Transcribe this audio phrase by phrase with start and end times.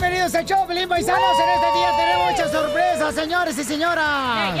[0.00, 1.36] Bienvenidos al show, Pelín Paisanos.
[1.42, 4.56] En este día tenemos muchas sorpresas, señores y señoras.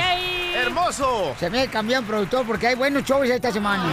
[0.52, 1.36] ¡Hermoso!
[1.38, 3.84] Se me cambió el productor porque hay buenos shows esta semana.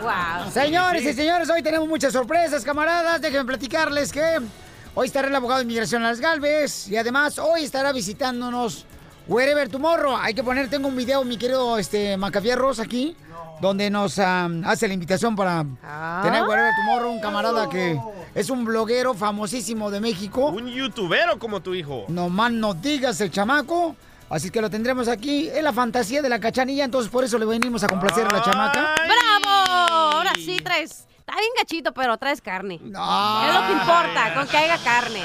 [0.00, 0.50] wow.
[0.50, 3.20] Señores y señores, hoy tenemos muchas sorpresas, camaradas.
[3.20, 4.40] Déjenme platicarles que
[4.94, 8.86] hoy estará el abogado de inmigración a las Galvez y además hoy estará visitándonos
[9.28, 10.16] Wherever Tomorrow.
[10.16, 13.14] Hay que poner, tengo un video, mi querido este, Macafierros, aquí,
[13.60, 15.62] donde nos um, hace la invitación para
[16.22, 18.00] tener Wherever Tomorrow, un camarada que
[18.36, 20.48] es un bloguero famosísimo de México.
[20.50, 22.04] Un youtubero como tu hijo.
[22.08, 23.96] No más no digas el chamaco.
[24.28, 25.48] Así que lo tendremos aquí.
[25.48, 28.42] Es la fantasía de la cachanilla, entonces por eso le venimos a complacer a la
[28.42, 28.94] chamaca.
[29.06, 30.16] ¡Bravo!
[30.16, 31.06] Ahora sí traes.
[31.18, 32.78] Está bien gachito, pero traes carne.
[32.82, 33.48] No.
[33.48, 35.22] Es lo que importa, con que haya carne.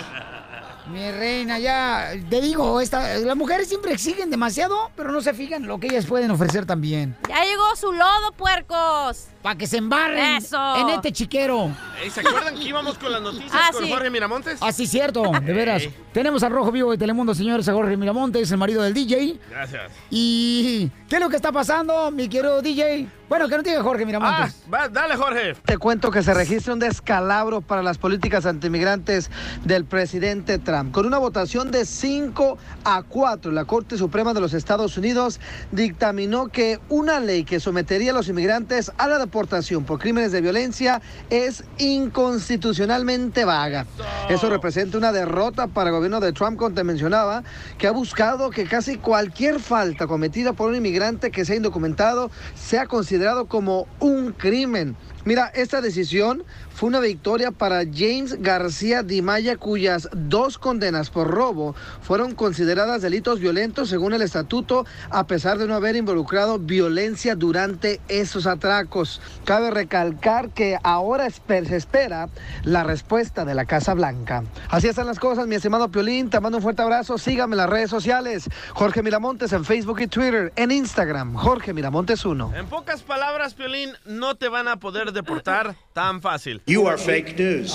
[0.92, 5.66] Mi reina, ya te digo, esta, las mujeres siempre exigen demasiado, pero no se fijan
[5.66, 7.16] lo que ellas pueden ofrecer también.
[7.30, 9.28] Ya llegó su lodo, puercos.
[9.42, 10.75] Para que se embarren Eso.
[10.78, 11.72] en este chiquero.
[12.03, 13.92] Ey, ¿Se acuerdan que íbamos con las noticias Ah, con sí.
[13.92, 14.59] Jorge Miramontes?
[14.61, 15.81] Ah, sí, cierto, de veras.
[15.81, 15.95] Ey.
[16.14, 19.39] Tenemos al Rojo Vivo de Telemundo, señores, a Jorge Miramontes, el marido del DJ.
[19.50, 19.92] Gracias.
[20.11, 23.08] ¿Y qué es lo que está pasando, mi querido DJ?
[23.30, 24.55] Bueno, que no diga Jorge Ah, Miramontes.
[24.72, 25.55] va, dale, Jorge.
[25.66, 29.31] Te cuento que se registra un descalabro para las políticas antimigrantes
[29.64, 30.81] del presidente Trump.
[30.90, 35.40] Con una votación de 5 a 4, la Corte Suprema de los Estados Unidos
[35.72, 40.42] dictaminó que una ley que sometería a los inmigrantes a la deportación por crímenes de
[40.42, 43.86] violencia es inconstitucionalmente vaga.
[44.30, 47.44] Eso representa una derrota para el gobierno de Trump, como te mencionaba,
[47.78, 52.88] que ha buscado que casi cualquier falta cometida por un inmigrante que sea indocumentado sea
[52.88, 54.95] considerado como un crimen.
[55.23, 61.76] Mira, esta decisión fue una victoria para James García Dimaya, cuyas dos condenas por robo
[62.02, 68.02] fueron consideradas delitos violentos según el estatuto, a pesar de no haber involucrado violencia durante
[68.08, 69.21] esos atracos.
[69.45, 72.30] Cabe recalcar que ahora se espera
[72.64, 74.43] la respuesta de la Casa Blanca.
[74.70, 76.30] Así están las cosas, mi estimado Piolín.
[76.30, 77.17] Te mando un fuerte abrazo.
[77.17, 78.49] Sígame en las redes sociales.
[78.73, 80.52] Jorge Miramontes en Facebook y Twitter.
[80.55, 82.54] En Instagram, Jorge Miramontes 1.
[82.55, 86.61] En pocas palabras, Piolín, no te van a poder deportar tan fácil.
[86.66, 87.73] You are fake news.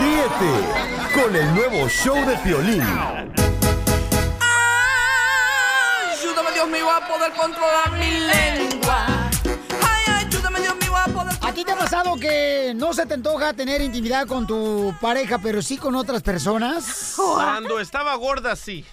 [0.00, 0.52] Ríete
[1.14, 2.82] con el nuevo show de Piolín.
[6.10, 9.06] Ayúdame Dios mío a poder controlar mi lengua.
[9.82, 13.14] Ay, ayúdame Dios mío a poder ¿A ti te ha pasado que no se te
[13.14, 17.14] antoja tener intimidad con tu pareja, pero sí con otras personas?
[17.16, 18.84] Cuando estaba gorda, sí.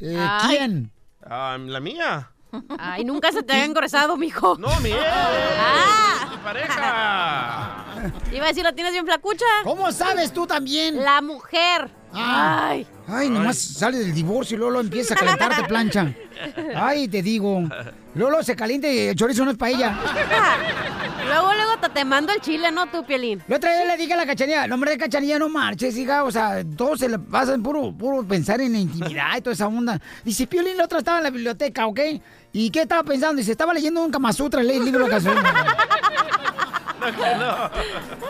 [0.00, 0.28] Eh.
[0.46, 0.90] ¿Quién?
[1.22, 2.30] Ah, la mía.
[2.78, 4.56] Ay, nunca se te había engrosado, mijo.
[4.58, 6.28] No, mi Ah.
[6.30, 7.84] mi pareja.
[8.32, 9.44] Iba a decir, ¿la tienes bien flacucha?
[9.64, 11.02] ¿Cómo sabes tú también?
[11.04, 11.90] La mujer.
[12.12, 12.86] Ay.
[13.06, 16.12] Ay, nomás sale del divorcio y luego lo empieza a calentarte plancha.
[16.76, 17.62] Ay, te digo.
[18.14, 19.98] Lolo se calienta y el chorizo no es para ella.
[21.26, 23.40] Luego, luego te, te mando el chile, ¿no, tú, Pielín?
[23.46, 26.24] La otra vez le dije a la cachanilla, no hombre, cachanilla, no marches, hija.
[26.24, 29.68] O sea, todos se le pasan puro, puro pensar en la intimidad y toda esa
[29.68, 30.00] onda.
[30.24, 32.00] Dice, Piolín, la otra estaba en la biblioteca, ¿ok?
[32.52, 33.36] ¿Y qué estaba pensando?
[33.36, 35.20] Dice, estaba leyendo un Kama Sutra, leí el libro de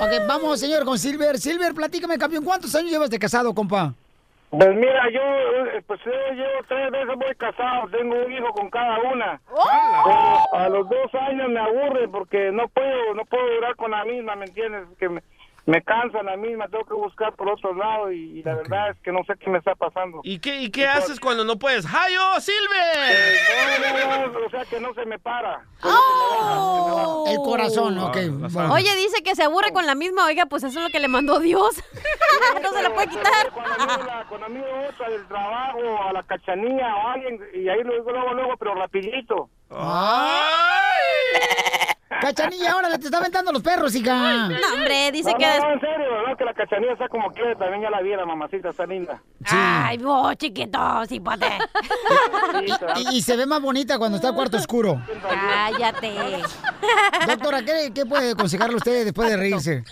[0.01, 1.39] Ok, vamos, señor, con Silver.
[1.39, 3.95] Silver, platícame, campeón, ¿cuántos años llevas de casado, compa?
[4.51, 8.69] Pues mira, yo eh, pues yo llevo tres veces muy casado, tengo un hijo con
[8.69, 9.41] cada una.
[9.47, 14.05] Pero a los dos años me aburre porque no puedo, no puedo durar con la
[14.05, 14.89] misma, ¿me entiendes?
[14.99, 15.23] Que me,
[15.71, 18.97] me cansa la misma, tengo que buscar por otro lado y, y la verdad es
[19.03, 20.21] que no sé qué me está pasando.
[20.25, 21.87] ¿Y qué, y qué haces cuando no puedes?
[21.87, 23.37] ¡Hayo, Eh,
[23.81, 25.63] no, no, no, o sea que no se me para.
[27.29, 28.17] El corazón, ok.
[28.51, 28.75] bueno.
[28.75, 30.27] Oye, dice que se aburre con la misma.
[30.27, 31.83] Oiga, pues eso es lo que le mandó Dios.
[32.63, 33.51] no se la puede quitar.
[33.55, 33.77] Cuando
[34.29, 38.35] cuando miro otra del trabajo, a la cachanilla o a alguien, y ahí luego, luego,
[38.35, 39.49] luego, pero rapidito.
[42.11, 44.49] Cachanilla, ahora le te está aventando los perros, hija.
[44.49, 45.47] No, hombre, dice no, que...
[45.47, 48.27] no, no, en serio, no, que la cachanilla está como quiere, también ya la viera,
[48.27, 49.23] mamacita, está linda.
[49.47, 51.47] Ay, vos, chiquito, cipote.
[52.97, 55.01] Y, y se ve más bonita cuando está cuarto oscuro.
[55.23, 56.43] Cállate.
[57.29, 59.85] Doctora, ¿qué, qué puede aconsejarle usted después de reírse?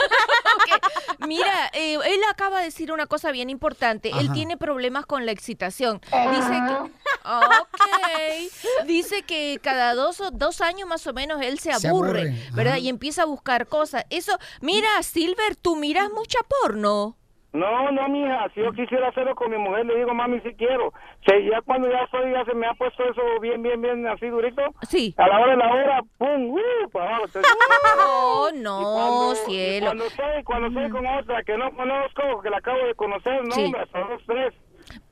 [1.26, 4.10] Mira, eh, él acaba de decir una cosa bien importante.
[4.18, 6.00] Él tiene problemas con la excitación.
[6.00, 6.90] Dice que,
[7.24, 12.32] ok, dice que cada dos, o- dos años más o menos él se Se aburre,
[12.54, 12.74] ¿verdad?
[12.74, 12.78] ajá.
[12.80, 14.04] Y empieza a buscar cosas.
[14.10, 17.14] Eso, mira, Silver, tú miras mucha porno.
[17.50, 20.92] No, no, mija, si yo quisiera hacerlo con mi mujer, le digo, mami, si quiero.
[21.26, 24.26] Si ya cuando ya estoy, ya se me ha puesto eso bien, bien, bien así
[24.26, 24.60] durito.
[24.86, 25.14] Sí.
[25.16, 27.24] A la hora de la hora, pum, uh, para abajo.
[27.24, 27.50] Entonces,
[28.06, 29.86] Oh, no, cuando- cielo.
[29.86, 33.54] Cuando estoy, cuando estoy con otra que no conozco, que la acabo de conocer, no,
[33.54, 33.64] Sí.
[33.64, 34.54] hombre, hasta dos, tres.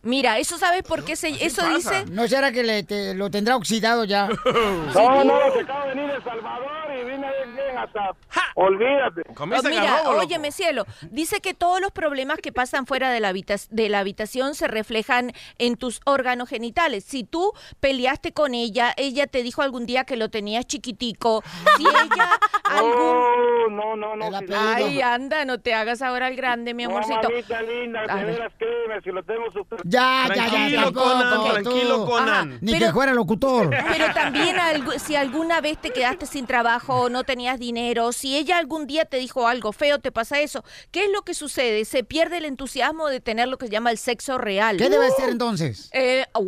[0.07, 2.05] Mira, ¿eso sabes por qué se, eso dice?
[2.11, 4.29] ¿No será que le, te- lo tendrá oxidado ya?
[4.95, 8.15] No, no, se acaba de venir de El Salvador y vine bien, bien hasta...
[8.55, 9.23] Olvídate.
[9.39, 13.89] Oh, mira, óyeme, cielo, dice que todos los problemas que pasan fuera de la, de
[13.91, 17.05] la habitación se reflejan en tus órganos genitales.
[17.05, 21.43] Si tú peleaste con ella, ella te dijo algún día que lo tenías chiquitico,
[21.77, 22.31] si ella
[22.65, 23.77] algún...
[23.77, 24.39] No, no, no.
[24.39, 27.29] si- Ay, anda, no te hagas ahora el grande, mi No, amorcito.
[27.29, 28.35] mamita linda, A de ver.
[28.37, 29.43] veras, créeme, si lo tengo.
[29.97, 31.45] Ya, ya, ya, Tranquilo, tampoco, Conan, tú.
[31.51, 32.29] tranquilo, Conan.
[32.53, 33.71] Ajá, Ni pero- que fuera locutor.
[33.71, 34.57] Pero también
[35.05, 39.17] si alguna vez te quedaste sin trabajo, no tenías dinero, si ella algún día te
[39.17, 41.85] dijo algo feo, te pasa eso, ¿qué es lo que sucede?
[41.85, 44.77] Se pierde el entusiasmo de tener lo que se llama el sexo real.
[44.77, 45.89] ¿Qué debe ser entonces?
[45.93, 46.47] Eh, wow,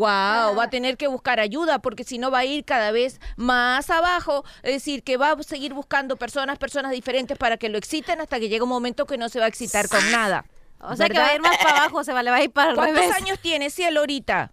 [0.56, 3.89] va a tener que buscar ayuda porque si no va a ir cada vez más
[3.91, 4.44] abajo.
[4.62, 8.39] Es decir, que va a seguir buscando personas, personas diferentes para que lo exciten hasta
[8.39, 10.44] que llegue un momento que no se va a excitar con nada.
[10.81, 12.53] O sea que va a ir más para abajo, se va, le va a ir
[12.53, 13.17] para ¿Cuántos revés.
[13.17, 14.53] años tiene cielo ahorita?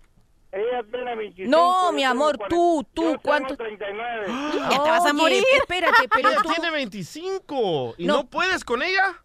[0.51, 1.51] Ella tiene 25.
[1.51, 2.47] No, mi amor, 40.
[2.47, 3.57] tú, tú, Yo tengo ¿cuánto?
[3.57, 4.25] 39.
[4.69, 5.43] Ya te vas a Oye, morir.
[5.53, 6.49] Espérate, pero Ella tú...
[6.49, 8.13] tiene 25 y no.
[8.17, 8.25] No.
[8.29, 9.19] puedes con ella.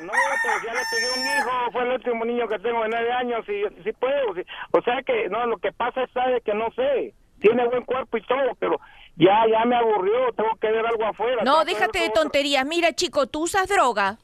[0.00, 3.12] No, pues ya le pegué un hijo, fue el último niño que tengo de 9
[3.12, 4.32] años y sí puedo.
[4.72, 6.40] O sea que, no, lo que pasa es ¿sabe?
[6.42, 7.14] que no sé.
[7.40, 8.78] Tiene buen cuerpo y todo, pero
[9.16, 11.44] ya, ya me aburrió, tengo que ver algo afuera.
[11.44, 12.66] No, déjate de tonterías.
[12.66, 14.18] Mira, chico, ¿tú usas droga?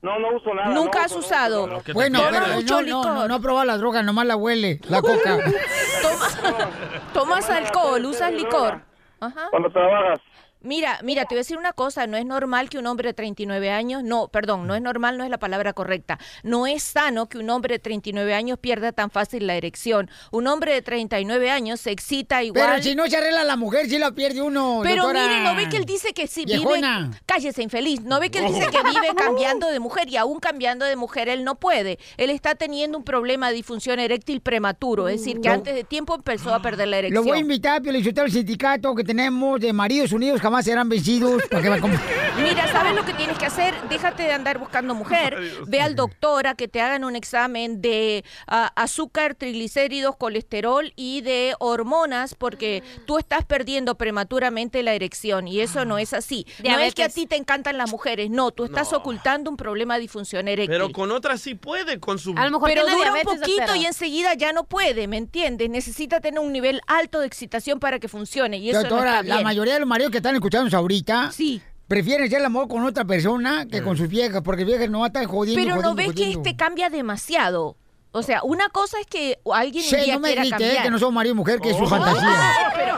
[0.00, 0.68] No, no uso nada.
[0.74, 1.66] Nunca no has uso, no usado.
[1.66, 1.82] no, no.
[1.94, 3.28] Bueno, pero mucho no, no, licor.
[3.28, 5.38] no, probado la droga, nomás la huele, la coca.
[6.02, 6.70] Toma-
[7.12, 8.04] ¿Tomas alcohol?
[8.06, 8.80] ¿Usas licor?
[9.20, 9.48] Ajá.
[9.50, 10.20] Cuando trabajas.
[10.60, 13.14] Mira, mira, te voy a decir una cosa, no es normal que un hombre de
[13.14, 16.18] 39 años, no, perdón, no es normal, no es la palabra correcta.
[16.42, 20.10] No es sano que un hombre de 39 años pierda tan fácil la erección.
[20.32, 22.66] Un hombre de 39 años se excita igual.
[22.70, 24.80] Pero si no se arregla la mujer, si la pierde uno.
[24.82, 25.26] Pero doctora.
[25.28, 27.00] mire, ¿no ve que él dice que sí Viejona.
[27.06, 27.20] vive...
[27.24, 28.00] Cállese, infeliz.
[28.02, 31.28] ¿No ve que él dice que vive cambiando de mujer y aún cambiando de mujer
[31.28, 31.98] él no puede?
[32.16, 35.84] Él está teniendo un problema de disfunción eréctil prematuro, es decir, que Lo- antes de
[35.84, 37.24] tiempo empezó a perder la Lo erección.
[37.26, 41.42] voy a invitar, Lizotero, al sindicato que tenemos de maridos unidos, jamás serán vencidos.
[41.50, 41.78] Para que me
[42.42, 43.74] Mira, ¿sabes lo que tienes que hacer?
[43.90, 45.36] Déjate de andar buscando mujer.
[45.66, 51.20] Ve al doctor a que te hagan un examen de ah, azúcar, triglicéridos, colesterol y
[51.20, 56.46] de hormonas porque tú estás perdiendo prematuramente la erección y eso no es así.
[56.64, 59.96] No es que a ti te encantan las mujeres, no, tú estás ocultando un problema
[59.96, 60.70] de disfunción eréctil.
[60.70, 62.34] Pero con otra sí puede, con su...
[62.36, 65.68] A lo mejor Pero dura un poquito y enseguida ya no puede, ¿me entiendes?
[65.68, 69.22] Necesita tener un nivel alto de excitación para que funcione y eso no Doctora, está
[69.22, 69.36] bien.
[69.36, 71.60] la mayoría de los maridos que están escuchándonos ahorita Sí.
[71.86, 75.26] prefieren hacer el amor con otra persona que con sus viejas, porque viejas no están
[75.26, 75.60] jodiendo.
[75.62, 76.38] Pero no jodiendo, ves que jodiendo.
[76.48, 77.76] este cambia demasiado.
[78.10, 80.76] O sea, una cosa es que alguien un Sí, día no me quiera grite, cambiar.
[80.76, 81.88] eh, que no somos marido y mujer, que es su Oh.
[81.88, 82.52] fantasía.
[82.74, 82.96] Pero,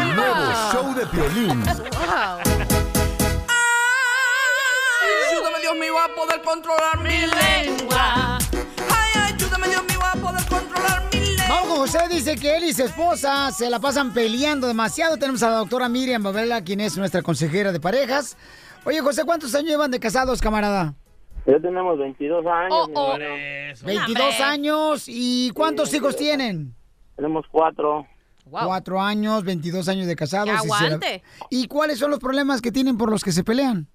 [0.00, 1.62] El nuevo show de Piolín.
[5.30, 7.91] Ayúdame, Dios mío, a poder controlar mi lengua.
[11.76, 15.16] José, dice que él y su esposa se la pasan peleando demasiado.
[15.16, 18.36] Tenemos a la doctora Miriam Babela, quien es nuestra consejera de parejas.
[18.84, 20.94] Oye, José, ¿cuántos años llevan de casados, camarada?
[21.46, 22.70] Ya tenemos 22 años.
[22.70, 23.06] Oh, mi oh.
[23.06, 23.24] bueno.
[23.72, 23.86] Eso.
[23.86, 25.04] 22 años.
[25.08, 26.74] ¿Y cuántos hijos tienen?
[27.16, 28.06] Tenemos cuatro.
[28.46, 28.66] Wow.
[28.66, 30.64] Cuatro años, 22 años de casados.
[30.64, 31.22] Y se.
[31.50, 33.88] ¿Y cuáles son los problemas que tienen por los que se pelean?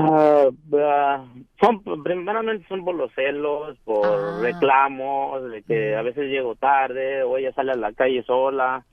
[0.00, 1.24] Ah, ah,
[1.60, 4.38] son, primeramente son por los celos, por Ah.
[4.42, 8.84] reclamos, de que a veces llego tarde o ella sale a la calle sola.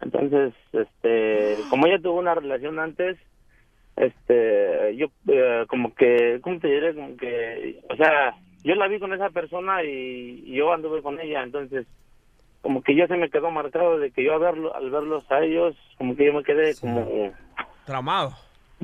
[0.00, 3.18] Entonces, este, como ella tuvo una relación antes,
[3.96, 6.94] este, yo eh, como que, ¿cómo te diré?
[6.94, 11.20] Como que, o sea, yo la vi con esa persona y, y yo anduve con
[11.20, 11.86] ella, entonces,
[12.62, 15.40] como que yo se me quedó marcado de que yo al, verlo, al verlos a
[15.40, 17.32] ellos, como que yo me quedé como
[17.84, 18.32] Traumado.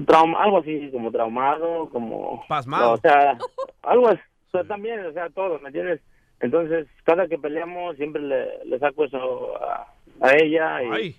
[0.06, 2.92] Trauma, algo así como traumado, como Pasmado.
[2.92, 3.38] o sea,
[3.82, 6.00] algo así, o sea, también, o sea, todo, ¿me entiendes?
[6.40, 9.86] Entonces, cada que peleamos siempre le, le saco eso a,
[10.20, 11.16] a ella y, Ay.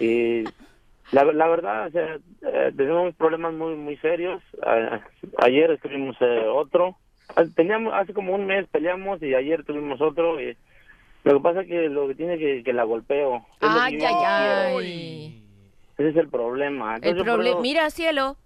[0.00, 0.44] y
[1.12, 4.42] la, la verdad, o sea, eh, tenemos problemas muy muy serios.
[5.38, 6.96] Ayer escribimos eh, otro.
[7.36, 10.56] Ah, Teníamos hace como un mes peleamos y ayer tuvimos otro y
[11.24, 13.44] lo que pasa es que lo que tiene que que la golpeo.
[13.60, 15.43] Ay, ay, ay.
[15.98, 16.96] Ese es el problema.
[16.96, 18.36] El Entonces, por eso- mira, cielo,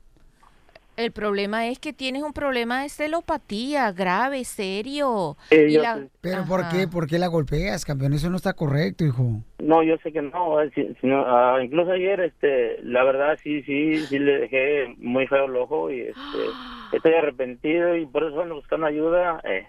[1.01, 5.37] El problema es que tienes un problema de celopatía grave, serio.
[5.49, 6.09] Sí, Y yo la- sé.
[6.21, 6.71] Pero ¿por Ajá.
[6.77, 6.89] qué?
[6.89, 8.15] ¿Por qué la golpeas, campeón?
[8.15, 9.41] Eso no está correcto, hijo.
[9.61, 10.61] No, yo sé que no.
[10.61, 14.93] eh, si- si no, ah, incluso ayer, este, la verdad, sí, sí, sí le dejé
[14.99, 16.17] muy feo el ojo y este,
[16.93, 19.41] estoy arrepentido y por eso ando buscando ayuda.
[19.45, 19.69] Eh.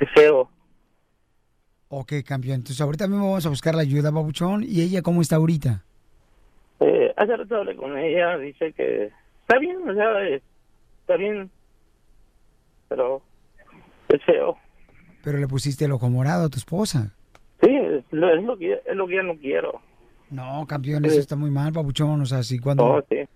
[0.00, 0.50] Es feo.
[1.92, 2.56] Ok, campeón.
[2.56, 4.62] Entonces ahorita mismo vamos a buscar la ayuda, babuchón.
[4.62, 5.82] ¿Y ella cómo está ahorita?
[6.78, 11.50] Eh, hace rato hablé con ella, dice que está bien, o sea, está bien,
[12.88, 13.20] pero
[14.08, 14.56] es feo.
[15.24, 17.12] Pero le pusiste el ojo morado a tu esposa.
[17.60, 19.80] Sí, es lo, es lo que es lo que ya no quiero.
[20.30, 22.20] No, campeón, eso está muy mal, babuchón.
[22.20, 22.86] O sea, si cuando...
[22.86, 23.28] No, sí.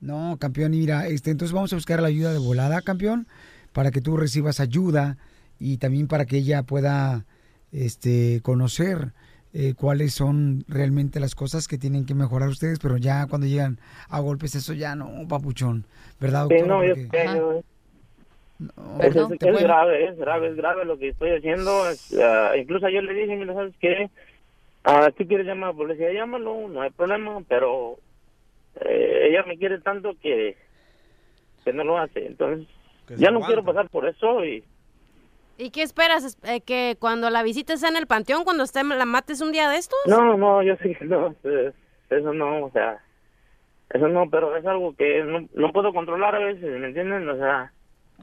[0.00, 3.28] No, campeón, mira, este, entonces vamos a buscar la ayuda de volada, campeón,
[3.72, 5.16] para que tú recibas ayuda
[5.60, 7.24] y también para que ella pueda
[7.72, 9.12] este, conocer
[9.52, 13.78] eh, cuáles son realmente las cosas que tienen que mejorar ustedes, pero ya cuando llegan
[14.08, 15.84] a golpes, eso ya no, papuchón,
[16.20, 17.62] ¿verdad, Sí, no, yo Porque- yo-
[18.58, 21.88] No, es, es- grave, es grave, es grave lo que estoy haciendo.
[21.88, 24.10] es, ah, incluso ayer le dije, mira, ¿sabes qué?
[24.84, 27.98] Ah, tú quieres llamar a la policía, llámalo, no hay problema, pero
[28.84, 30.56] eh, ella me quiere tanto que,
[31.64, 32.26] que no lo hace.
[32.26, 32.68] Entonces,
[33.16, 33.46] ya no aguanta.
[33.46, 34.62] quiero pasar por eso y
[35.60, 36.24] ¿Y qué esperas?
[36.24, 39.68] Es- eh, ¿Que cuando la visites en el panteón, cuando esté, la mates un día
[39.68, 39.98] de estos?
[40.06, 41.72] No, no, yo sé que no, eh,
[42.10, 42.98] eso no, o sea,
[43.90, 47.28] eso no, pero es algo que no, no puedo controlar a veces, ¿me entienden?
[47.28, 47.72] O sea,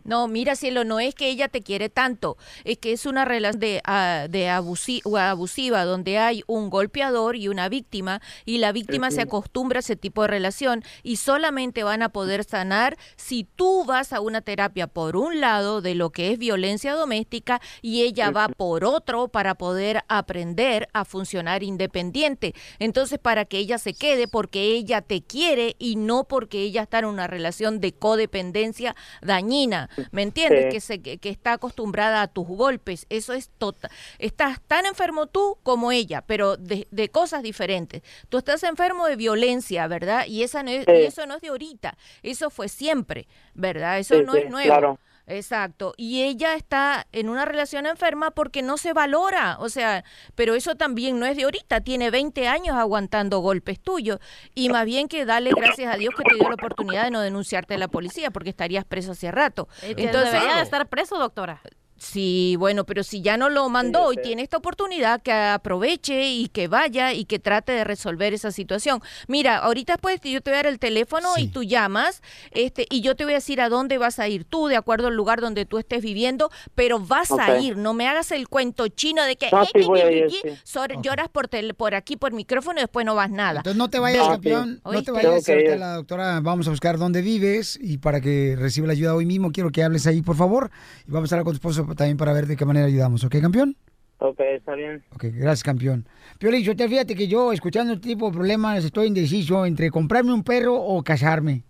[0.08, 3.60] No, mira, cielo, no es que ella te quiere tanto, es que es una relación
[3.60, 8.72] de, ah, de abusi- o abusiva donde hay un golpeador y una víctima y la
[8.72, 13.44] víctima se acostumbra a ese tipo de relación y solamente van a poder sanar si
[13.44, 18.02] tú vas a una terapia por un lado de lo que es violencia doméstica y
[18.04, 22.56] ella va por otro para poder aprender a funcionar independiente.
[22.80, 27.00] Entonces, para que ella se quede porque ella te quiere y no porque ella está
[27.00, 29.90] en una relación de codependencia dañina.
[30.12, 30.66] ¿Me entiendes?
[30.66, 30.70] Sí.
[30.72, 33.06] Que, se, que, que está acostumbrada a tus golpes.
[33.10, 33.92] Eso es total.
[34.20, 38.02] Estás tan enfermo tú como ella, pero de, de cosas diferentes.
[38.30, 40.26] Tú estás enfermo de violencia, ¿verdad?
[40.28, 40.92] Y, esa no es- Sí.
[40.92, 41.98] y eso no es de ahorita.
[42.24, 44.00] Eso fue siempre, ¿verdad?
[44.00, 44.68] Eso Sí, no es nuevo.
[44.68, 45.00] claro.
[45.28, 45.94] Exacto.
[45.98, 49.58] Y ella está en una relación enferma porque no se valora.
[49.60, 50.04] O sea,
[50.36, 51.82] pero eso también no es de ahorita.
[51.82, 54.20] Tiene 20 años aguantando golpes tuyos.
[54.56, 57.22] Y más bien que dale gracias a Dios que te dio la oportunidad de no
[57.22, 59.68] denunciarte a la policía porque estarías preso hace rato.
[59.82, 61.62] Entonces, Entonces, debería de estar preso, doctora.
[62.00, 66.48] Sí, bueno, pero si ya no lo mandó y tiene esta oportunidad, que aproveche y
[66.48, 69.02] que vaya y que trate de resolver esa situación.
[69.28, 73.02] Mira, ahorita pues yo te voy a dar el teléfono y tú llamas, este, y
[73.02, 75.42] yo te voy a decir a dónde vas a ir tú, de acuerdo al lugar
[75.42, 79.36] donde tú estés viviendo, pero vas a ir, no me hagas el cuento chino de
[79.36, 80.60] que No, "Eh, sí a que, ir, que", sí.
[80.64, 83.60] sor- lloras por, tel- por aquí por micrófono y después no vas nada.
[83.62, 84.32] Entonces no te vayas, No, sí.
[84.34, 85.50] campeón, no te vayas.
[85.50, 85.80] Ahorita ir.
[85.80, 89.52] la doctora, vamos a buscar dónde vives y para que reciba la ayuda hoy mismo,
[89.52, 90.70] quiero que hables ahí, por favor.
[91.08, 93.40] Y vamos a hablar con tu esposo también para ver de qué manera ayudamos, ¿ok,
[93.42, 93.78] campeón?
[94.20, 95.04] ok, está bien.
[95.14, 96.08] Ok, gracias, campeón.
[96.40, 100.34] Piolín, yo te fíjate que yo, escuchando este tipo de problemas, estoy indeciso entre comprarme
[100.34, 101.64] un perro o casarme.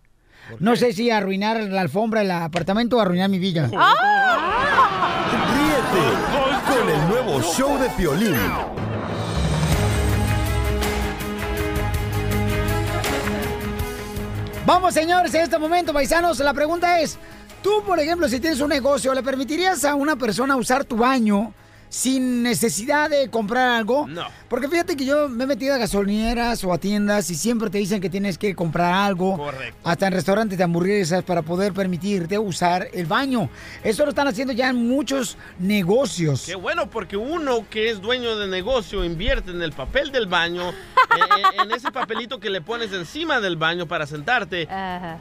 [0.60, 3.68] No sé si arruinar la alfombra del apartamento o arruinar mi vida.
[3.68, 3.82] Ríete
[6.68, 8.36] con el nuevo show de Piolín.
[14.66, 17.18] Vamos, señores, en este momento, paisanos, la pregunta es,
[17.68, 21.54] tú, por ejemplo, si tienes un negocio, ¿le permitirías a una persona usar tu baño
[21.90, 24.08] sin necesidad de comprar algo?
[24.08, 24.26] No.
[24.50, 27.78] Porque fíjate que yo me he metido a gasolineras o a tiendas y siempre te
[27.78, 29.38] dicen que tienes que comprar algo.
[29.38, 29.78] Correcto.
[29.84, 33.50] Hasta en restaurantes de hamburguesas para poder permitirte usar el baño.
[33.84, 36.44] Eso lo están haciendo ya en muchos negocios.
[36.46, 40.70] Qué bueno, porque uno que es dueño de negocio invierte en el papel del baño,
[40.70, 44.68] eh, eh, en ese papelito que le pones encima del baño para sentarte.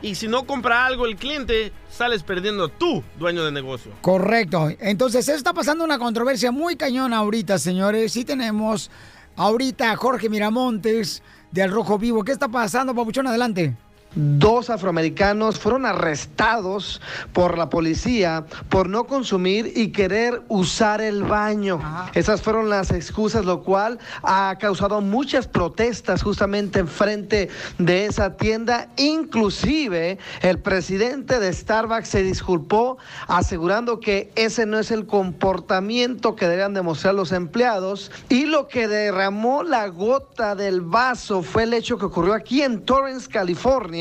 [0.03, 3.93] Y si no compra algo el cliente, sales perdiendo tú, dueño de negocio.
[4.01, 4.71] Correcto.
[4.81, 8.13] Entonces, eso está pasando una controversia muy cañona ahorita, señores.
[8.13, 8.91] Sí tenemos
[9.37, 11.23] ahorita a Jorge Miramontes
[11.53, 12.25] de Al Rojo Vivo.
[12.25, 13.27] ¿Qué está pasando, Papuchón?
[13.27, 13.77] Adelante.
[14.15, 17.03] Dos afroamericanos fueron arrestados
[17.35, 21.81] por la policía por no consumir y querer usar el baño.
[22.15, 28.89] Esas fueron las excusas, lo cual ha causado muchas protestas justamente enfrente de esa tienda.
[28.97, 32.97] Inclusive el presidente de Starbucks se disculpó
[33.27, 38.11] asegurando que ese no es el comportamiento que deben demostrar los empleados.
[38.31, 42.83] Y lo que derramó la gota del vaso fue el hecho que ocurrió aquí en
[42.83, 43.96] Torrance, California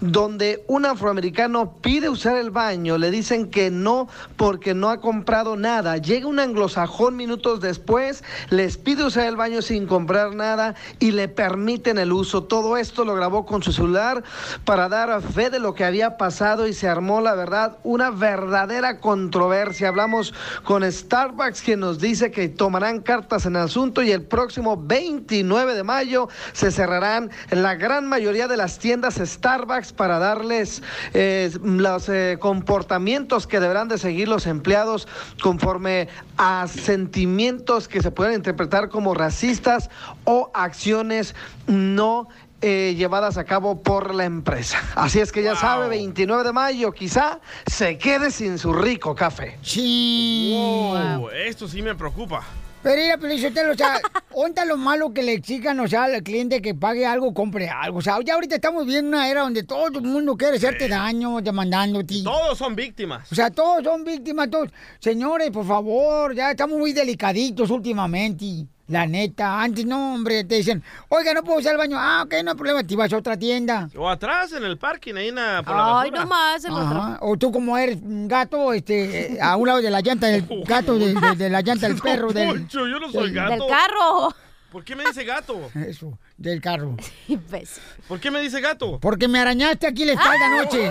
[0.00, 5.56] Donde un afroamericano pide usar el baño, le dicen que no porque no ha comprado
[5.56, 5.96] nada.
[5.96, 11.28] Llega un anglosajón minutos después, les pide usar el baño sin comprar nada y le
[11.28, 12.44] permiten el uso.
[12.44, 14.22] Todo esto lo grabó con su celular
[14.64, 19.00] para dar fe de lo que había pasado y se armó, la verdad, una verdadera
[19.00, 19.88] controversia.
[19.88, 24.76] Hablamos con Starbucks, quien nos dice que tomarán cartas en el asunto y el próximo
[24.76, 30.82] 29 de mayo se cerrarán la gran mayoría de las tiendas Starbucks para darles
[31.14, 35.08] eh, los eh, comportamientos que deberán de seguir los empleados
[35.42, 39.90] conforme a sentimientos que se pueden interpretar como racistas
[40.24, 41.34] o acciones
[41.66, 42.28] no
[42.62, 44.78] eh, llevadas a cabo por la empresa.
[44.94, 49.58] Así es que ya sabe, 29 de mayo quizá se quede sin su rico café.
[49.62, 50.52] Sí.
[50.54, 52.44] Wow, esto sí me preocupa.
[52.82, 54.00] Pero mira, Pelichotelo, o sea,
[54.32, 57.98] ¿onta lo malo que le exijan, o sea, al cliente que pague algo, compre algo?
[57.98, 61.42] O sea, ya ahorita estamos viendo una era donde todo el mundo quiere hacerte daño,
[61.42, 62.22] demandándote.
[62.24, 63.30] Todos son víctimas.
[63.30, 64.70] O sea, todos son víctimas, todos.
[64.98, 68.66] Señores, por favor, ya estamos muy delicaditos últimamente.
[68.90, 71.96] La neta, antes no, hombre, te dicen, oiga, no puedo usar el baño.
[71.98, 73.88] Ah, ok, no hay problema, te vas a otra tienda.
[73.96, 76.24] O atrás en el parking, ahí en la, por la Ay, basura.
[76.24, 77.12] no más, el Ajá.
[77.14, 77.28] otro.
[77.28, 80.44] O tú como eres un gato, este, eh, a un lado de la llanta del
[80.66, 83.50] gato, de, de- de la llanta del perro, del, Poncho, yo no soy del- gato.
[83.52, 84.34] Del carro.
[84.72, 85.70] ¿Por qué me dice gato?
[85.74, 86.96] eso, del carro.
[88.08, 88.98] ¿Por qué me dice gato?
[89.00, 90.90] Porque me arañaste aquí la espalda anoche.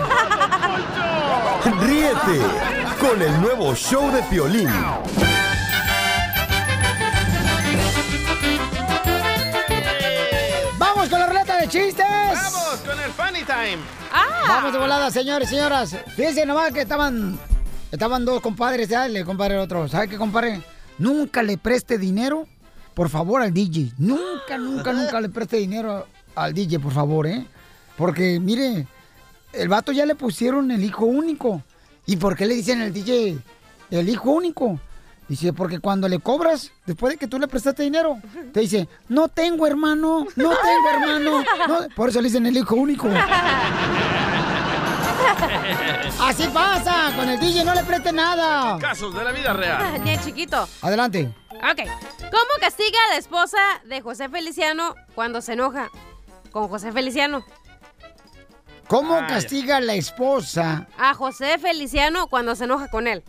[1.86, 2.40] Ríete
[2.98, 4.68] con el nuevo show de Piolín.
[11.70, 12.04] Chistes!
[12.06, 13.78] ¡Vamos con el funny time!
[14.48, 15.96] Vamos de volada, señores y señoras.
[16.16, 17.38] Fíjense nomás que estaban,
[17.92, 19.86] estaban dos compadres, ya le compadre el otro.
[19.88, 20.62] ¿Sabe qué, compadre?
[20.98, 22.48] Nunca le preste dinero,
[22.92, 23.92] por favor, al DJ.
[23.98, 27.46] Nunca, nunca, nunca le preste dinero al DJ, por favor, ¿eh?
[27.96, 28.88] Porque, mire,
[29.52, 31.62] el vato ya le pusieron el hijo único.
[32.04, 33.38] ¿Y por qué le dicen al DJ
[33.92, 34.80] el hijo único?
[35.30, 38.18] Dice, porque cuando le cobras, después de que tú le prestaste dinero,
[38.52, 41.44] te dice, no tengo hermano, no tengo hermano.
[41.68, 41.78] no".
[41.94, 43.06] Por eso le dicen el hijo único.
[46.20, 48.76] Así pasa, con el DJ no le preste nada.
[48.78, 50.00] Casos de la vida real.
[50.04, 50.68] Ni chiquito.
[50.82, 51.32] Adelante.
[51.52, 51.88] Ok.
[52.18, 55.90] ¿Cómo castiga a la esposa de José Feliciano cuando se enoja
[56.50, 57.44] con José Feliciano?
[58.88, 60.88] ¿Cómo Ah, castiga la esposa?
[60.98, 63.22] A José Feliciano cuando se enoja con él.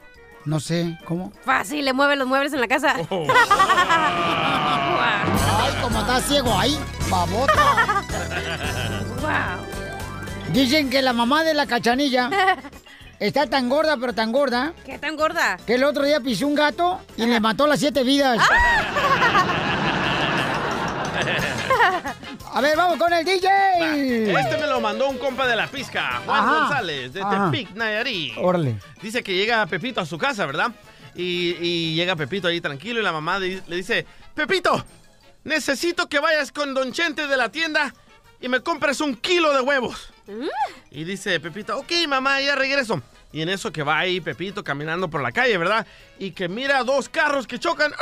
[0.46, 1.32] No sé, ¿cómo?
[1.46, 2.96] Fácil, le mueve los muebles en la casa.
[3.10, 3.28] Oh.
[5.60, 6.78] Ay, como está ciego ahí,
[7.10, 8.04] babota.
[9.22, 10.52] wow.
[10.54, 12.30] Dicen que la mamá de la cachanilla
[13.20, 15.58] está tan gorda, pero tan gorda, ¿Qué tan gorda?
[15.66, 18.40] que el otro día pisó un gato y le mató las siete vidas.
[22.54, 23.48] A ver, vamos con el DJ.
[24.32, 26.60] Este me lo mandó un compa de la pizca, Juan Ajá.
[26.60, 27.50] González, de Ajá.
[27.52, 28.34] Tepic, Nayarit.
[28.38, 28.78] Órale.
[29.02, 30.72] Dice que llega Pepito a su casa, ¿verdad?
[31.16, 34.84] Y, y llega Pepito ahí tranquilo y la mamá di- le dice, Pepito,
[35.44, 37.94] necesito que vayas con Don Chente de la tienda
[38.42, 40.10] y me compres un kilo de huevos.
[40.92, 43.02] Y dice Pepito, ok mamá, ya regreso.
[43.34, 45.86] Y en eso que va ahí Pepito caminando por la calle, ¿verdad?
[46.20, 47.94] Y que mira dos carros que chocan.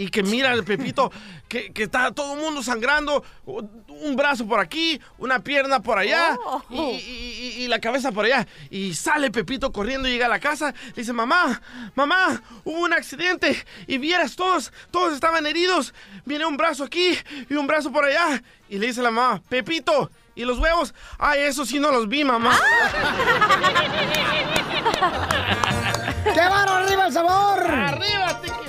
[0.00, 1.10] Y que mira el Pepito
[1.48, 3.24] que, que está todo el mundo sangrando.
[3.44, 6.62] Un brazo por aquí, una pierna por allá Oh.
[6.70, 8.46] y, y- y- y la cabeza por allá.
[8.70, 10.72] Y sale Pepito corriendo y llega a la casa.
[10.88, 11.60] Le dice, mamá,
[11.96, 13.64] mamá, hubo un accidente.
[13.88, 15.92] Y vieras todos, todos estaban heridos.
[16.24, 17.18] Viene un brazo aquí
[17.50, 18.40] y un brazo por allá.
[18.68, 20.94] Y le dice la mamá, Pepito, ¿y los huevos?
[21.18, 22.56] Ay, eso sí no los vi, mamá.
[26.24, 27.66] ¡Qué barro arriba el sabor!
[27.68, 28.67] ¡Arriba, Tiquisaya!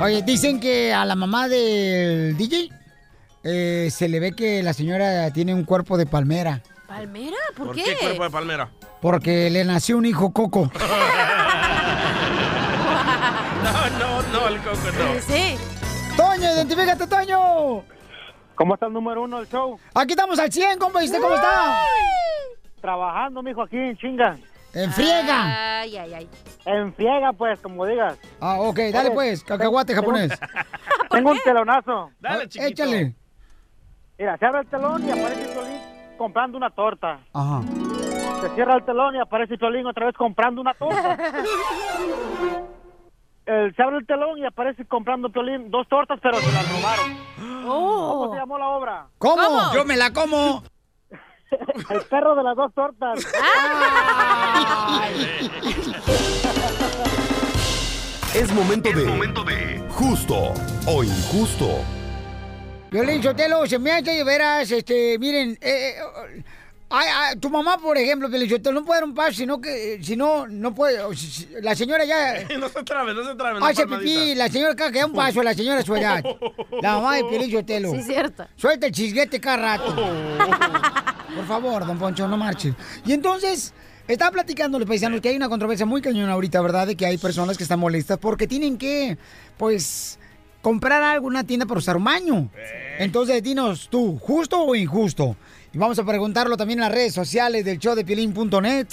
[0.00, 2.70] Oye, dicen que a la mamá del DJ
[3.42, 6.62] eh, se le ve que la señora tiene un cuerpo de palmera.
[6.86, 7.36] ¿Palmera?
[7.56, 7.84] ¿Por, ¿Por qué?
[7.84, 8.68] qué cuerpo de palmera?
[9.00, 10.70] Porque le nació un hijo coco.
[13.66, 15.20] No, no, no, el coco no.
[15.26, 15.56] Sí.
[16.16, 17.82] Toño, identifícate, Toño.
[18.54, 19.78] ¿Cómo está el número uno del show?
[19.92, 21.02] Aquí estamos al 100, compa.
[21.02, 21.80] ¿Y usted cómo está?
[22.80, 24.38] Trabajando, mijo, aquí en chinga.
[24.76, 25.80] En friega.
[25.80, 26.28] Ay, ay, ay.
[26.66, 28.18] En friega, pues, como digas.
[28.40, 30.38] Ah, ok, dale Oye, pues, cacahuate tengo- japonés.
[31.10, 32.10] Tengo un telonazo.
[32.20, 32.70] Dale, chiquito.
[32.84, 33.14] Échale.
[34.18, 35.80] Mira, se abre el telón y aparece Piolín
[36.18, 37.20] comprando una torta.
[37.32, 37.62] Ajá.
[38.42, 41.16] Se cierra el telón y aparece Piolín otra vez comprando una torta.
[43.46, 47.16] El- se abre el telón y aparece comprando Piolín dos tortas, pero se las robaron.
[47.64, 48.32] ¿Cómo Oh.
[48.32, 49.06] se llamó la obra?
[49.18, 49.36] ¿Cómo?
[49.36, 49.72] ¿Cómo?
[49.74, 50.62] Yo me la como.
[51.90, 53.18] El perro de las dos tortas.
[58.34, 58.90] Es momento
[59.44, 59.82] de.
[59.90, 60.52] Justo
[60.86, 61.80] o injusto.
[62.90, 66.42] Violín Sotelo, se me hace de veras, este, miren, eh, eh,
[66.90, 69.98] ay, ay, tu mamá, por ejemplo, Violín Sotelo, no puede dar un paso, sino que,
[70.02, 72.44] si no, no puede, o si- si- la señora ya...
[72.58, 73.58] no se trabe, no se trabe.
[73.58, 74.20] no Hace palmadita.
[74.20, 76.22] pipí, la señora cada que da un paso a la señora a su edad.
[76.82, 77.90] La mamá de Piolín Sotelo.
[77.92, 78.46] Sí, cierto.
[78.56, 79.96] Suelta el chisguete cada rato.
[81.36, 82.74] Por favor, don Poncho, no marche.
[83.04, 83.74] Y entonces,
[84.08, 86.86] estaba platicando los paisanos que hay una controversia muy cañona ahorita, ¿verdad?
[86.86, 89.18] De que hay personas que están molestas porque tienen que,
[89.58, 90.18] pues,
[90.62, 92.48] comprar algo en una tienda para usar un baño.
[92.98, 95.36] Entonces, dinos tú, ¿justo o injusto?
[95.74, 98.88] Y vamos a preguntarlo también en las redes sociales del show de Piolín.net,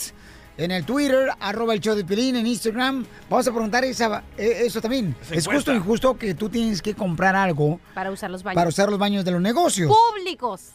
[0.58, 3.06] en el Twitter, arroba el show de en Instagram.
[3.30, 5.16] Vamos a preguntar esa, eh, eso también.
[5.32, 8.56] ¿Es justo o injusto que tú tienes que comprar algo Para usar los baños.
[8.56, 9.90] para usar los baños de los negocios?
[9.90, 10.74] Públicos.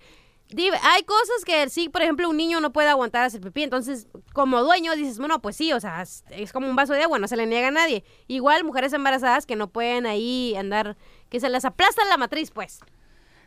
[0.50, 4.08] Di- Hay cosas que sí, por ejemplo, un niño no puede aguantar hacer pipí, entonces
[4.34, 7.28] como dueño dices, bueno, pues sí, o sea, es, como un vaso de agua, no
[7.28, 8.04] se le niega a nadie.
[8.28, 10.98] Igual mujeres embarazadas que no pueden ahí andar,
[11.30, 12.80] que se les aplasta la matriz, pues.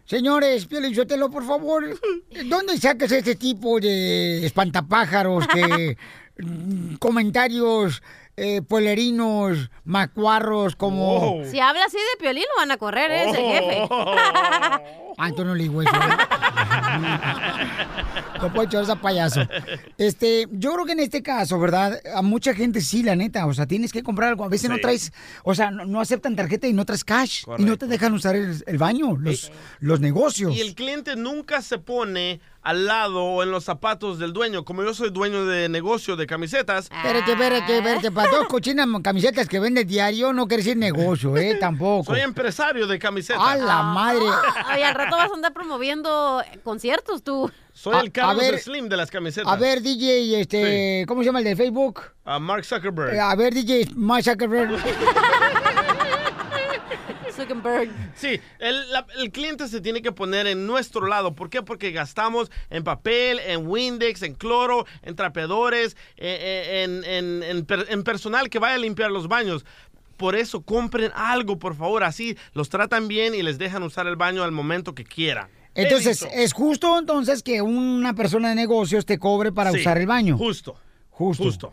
[0.04, 1.98] Señores, Piolichotelo, por favor,
[2.46, 5.96] ¿dónde sacas este tipo de espantapájaros que
[6.38, 8.02] mm, comentarios
[8.36, 11.42] eh, pueblerinos, macuarros, como...
[11.44, 13.28] Si habla así de piolín, lo van a correr, ¿eh?
[13.28, 13.88] es el jefe.
[15.18, 15.94] Ah, tú no le digo eso.
[15.94, 15.98] ¿eh?
[18.42, 19.40] No puedo echar esa payaso.
[19.98, 22.00] Este, yo creo que en este caso, ¿verdad?
[22.12, 23.46] A mucha gente sí, la neta.
[23.46, 24.44] O sea, tienes que comprar algo.
[24.44, 25.12] A veces no traes,
[25.44, 27.44] o sea, no, no aceptan tarjeta y no traes cash.
[27.56, 30.56] Y no te dejan usar el, el baño, los, los negocios.
[30.56, 34.64] Y el cliente nunca se pone al lado o en los zapatos del dueño.
[34.64, 36.88] Como yo soy dueño de negocio de camisetas.
[36.90, 38.10] Espérate, espérate, espérate.
[38.12, 41.56] Para dos cochinas camisetas que vende diario no quiere decir negocio, ¿eh?
[41.60, 42.12] Tampoco.
[42.12, 43.42] Soy empresario de camisetas.
[43.42, 44.24] ¡A la madre!
[44.74, 47.50] Oye, al rato vas a andar promoviendo conciertos tú.
[47.74, 49.50] Soy A- el Carlos ver, Slim de las camisetas.
[49.50, 52.02] A ver, DJ, este, ¿cómo se llama el de Facebook?
[52.24, 53.14] A Mark Zuckerberg.
[53.14, 54.76] Eh, A ver, DJ, Mark Zuckerberg.
[57.54, 57.90] Zuckerberg.
[58.14, 61.34] Sí, el, la- el cliente se tiene que poner en nuestro lado.
[61.34, 61.62] ¿Por qué?
[61.62, 67.64] Porque gastamos en papel, en Windex, en cloro, en trapeadores, eh, eh, en, en- en
[67.66, 69.64] per- en personal que vaya a limpiar los baños.
[70.16, 72.04] Por eso compren algo, por favor.
[72.04, 75.48] Así los tratan bien y les dejan usar el baño al momento que quieran.
[75.74, 76.26] Entonces.
[76.34, 80.36] ¿es justo entonces que una persona de negocios te cobre para Sí, usar el baño?
[80.36, 80.76] Justo.
[81.10, 81.42] Justo.
[81.44, 81.72] Justo.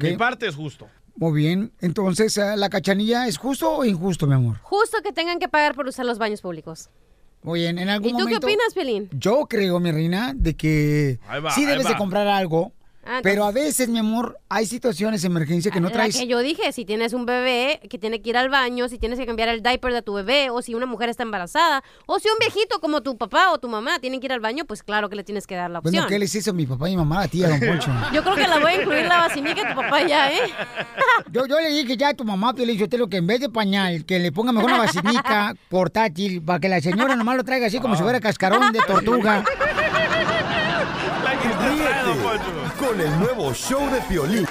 [0.00, 0.88] De mi parte es justo.
[1.16, 1.72] Muy bien.
[1.80, 4.58] Entonces, eh, ¿la cachanilla es justo o injusto, mi amor?
[4.62, 6.88] Justo que tengan que pagar por usar los baños públicos.
[7.42, 8.46] Muy bien, en algún ¿Y tú qué momento...
[8.46, 9.08] opinas, Piolín?
[9.12, 11.18] Yo creo, mi reina, de que
[11.54, 12.72] sí debes de comprar algo,
[13.04, 16.16] Ah, pero a veces, mi amor, hay situaciones de emergencia que no La traes...
[16.16, 19.18] que yo dije, si tienes un bebé que tiene que ir al baño, si tienes
[19.18, 22.28] que cambiar el diaper de tu bebé, o si una mujer está embarazada, o si
[22.28, 25.08] un viejito como tu papá o tu mamá tienen que ir al baño, pues claro
[25.08, 25.94] que le tienes que dar la opción.
[25.94, 27.90] Bueno, ¿qué les hizo mi papá y mi mamá a ti, a don Poncho?
[28.12, 30.40] Yo creo que la voy a incluir la vacinica a tu papá ya, ¿eh?
[31.32, 34.04] Yo, yo le dije ya a tu mamá, Piolín Sotelo, que en vez de pañal,
[34.04, 37.80] que le ponga mejor una vacinica portátil, para que la señora nomás lo traiga así
[37.80, 39.42] como si fuera cascarón de tortuga.
[42.78, 44.44] Con el nuevo show de Piolín.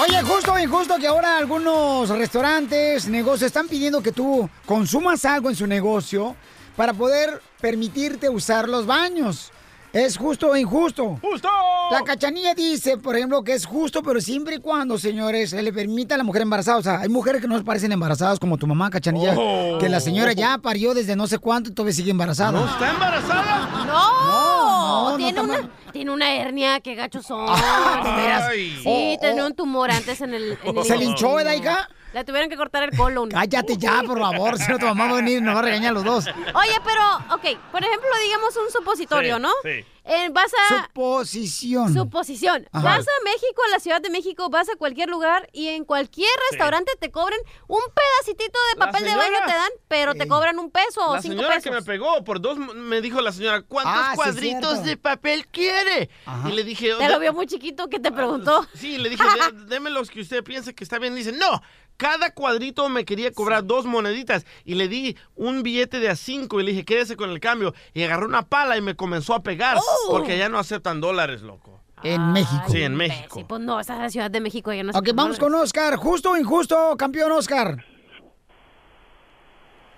[0.00, 5.50] Oye, justo o injusto que ahora algunos restaurantes, negocios están pidiendo que tú consumas algo
[5.50, 6.34] en su negocio
[6.76, 9.52] para poder permitirte usar los baños.
[9.92, 11.18] ¿Es justo o injusto?
[11.20, 11.48] ¡Justo!
[11.90, 15.70] La cachanilla dice, por ejemplo, que es justo, pero siempre y cuando, señores, se le
[15.70, 16.78] permita a la mujer embarazada.
[16.78, 19.76] O sea, hay mujeres que no parecen embarazadas como tu mamá, cachanilla, Oh.
[19.78, 22.52] que la señora ya parió desde no sé cuánto y todavía sigue embarazada.
[22.52, 23.84] ¿No está embarazada?
[23.86, 24.22] ¡No!
[24.26, 27.44] No, no tiene, una, tiene una hernia, qué gachos son.
[27.48, 28.48] Ah.
[28.50, 28.78] Ay.
[28.82, 29.48] Sí, Oh, tenía oh.
[29.48, 30.58] un tumor antes en el...
[30.64, 31.88] en el ¿Se la hija?
[32.12, 33.28] Le tuvieron que cortar el colon.
[33.30, 35.62] Cállate ya, por favor, si no tu mamá va a venir y nos va a
[35.62, 36.26] regañar a los dos.
[36.26, 39.50] Oye, pero, ok, por ejemplo, digamos un supositorio, Sí, ¿no?
[39.62, 39.84] sí.
[40.04, 40.82] Eh, vas a...
[40.86, 41.94] Suposición.
[41.94, 42.68] Suposición.
[42.72, 42.84] Ajá.
[42.84, 46.28] Vas a México, a la Ciudad de México, vas a cualquier lugar y en cualquier
[46.50, 50.26] restaurante te cobran un pedacitito de La papel de señora- baño te dan, pero te
[50.26, 51.62] cobran un peso o La cinco señora pesos.
[51.64, 56.10] que me pegó por dos me dijo la señora, ¿cuántos Ah, cuadritos de papel quiere?
[56.26, 56.48] Ajá.
[56.50, 58.66] Y le dije, Te lo vio muy chiquito que te preguntó.
[58.74, 59.22] Sí, le dije,
[59.52, 61.14] "De- deme los que usted piensa que está bien.
[61.14, 61.62] Dice, no,
[61.96, 64.44] cada cuadrito me quería cobrar dos moneditas.
[64.64, 67.74] Y le di un billete de a cinco y le dije, quédese con el cambio.
[67.94, 69.76] Y agarró una pala y me comenzó a pegar.
[69.78, 70.10] Oh.
[70.10, 71.80] Porque allá no aceptan dólares, loco.
[72.02, 72.64] En México.
[72.68, 73.38] Sí, en México.
[73.38, 74.72] Sí, pues no, esa es la Ciudad de México.
[74.72, 75.38] Ya no Ok, vamos dólares.
[75.38, 75.96] con Oscar.
[75.96, 77.84] ¿Justo o injusto, campeón Oscar?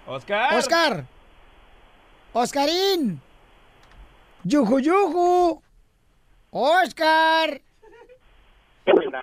[0.06, 0.54] Oscar.
[0.58, 1.06] Oscar.
[2.34, 3.22] Oscarín.
[4.42, 5.62] Yuju, yuju.
[6.50, 7.62] Oscar.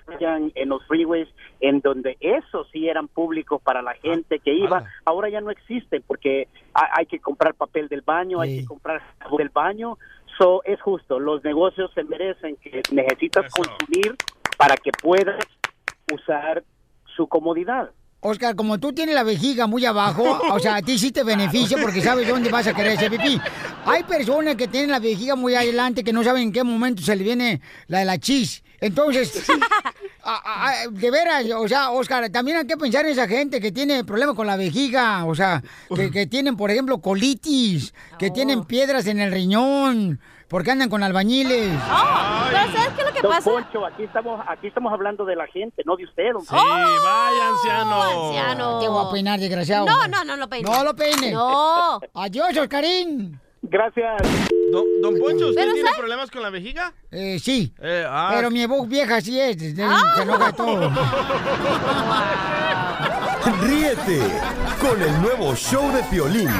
[0.06, 1.28] vayan en los freeways
[1.62, 6.02] en donde esos sí eran públicos para la gente que iba, ahora ya no existen
[6.06, 9.00] porque hay, hay que comprar papel del baño, hay que comprar
[9.38, 9.96] del baño.
[10.36, 14.16] So, es justo, los negocios se merecen que necesitas consumir
[14.58, 15.44] para que puedas
[16.12, 16.64] usar
[17.16, 17.90] su comodidad.
[18.24, 21.76] Oscar, como tú tienes la vejiga muy abajo, o sea, a ti sí te beneficia
[21.80, 23.40] porque sabes dónde vas a querer hacer pipí.
[23.84, 27.16] Hay personas que tienen la vejiga muy adelante que no saben en qué momento se
[27.16, 28.62] le viene la de la chis.
[28.80, 29.44] Entonces,
[30.24, 33.72] a- a- de veras, o sea, Oscar, también hay que pensar en esa gente que
[33.72, 35.62] tiene problemas con la vejiga, o sea,
[35.94, 41.02] que, que tienen, por ejemplo, colitis, que tienen piedras en el riñón, porque andan con
[41.02, 41.70] albañiles.
[42.50, 43.50] pero ¿sabes qué es lo que Don pasa?
[43.50, 47.48] Poncho, aquí estamos, aquí estamos hablando de la gente, no de usted, don Sí, vaya
[47.50, 48.02] anciano.
[48.02, 48.78] anciano.
[48.80, 49.86] Te voy a peinar, desgraciado.
[49.86, 50.70] No, no, no lo peines.
[50.70, 51.32] No lo peines.
[51.32, 52.00] No.
[52.14, 53.40] Adiós, Oscarín.
[53.62, 54.22] Gracias.
[54.72, 56.92] Don, don Poncho, ¿usted tiene problemas con la vejiga?
[57.12, 57.72] Eh, sí.
[57.80, 58.32] Eh, ah.
[58.34, 59.82] Pero mi voz vieja sí es, se se
[60.22, 60.90] enoja todo.
[63.62, 64.20] Ríete
[64.80, 66.50] con el nuevo show de Piolín.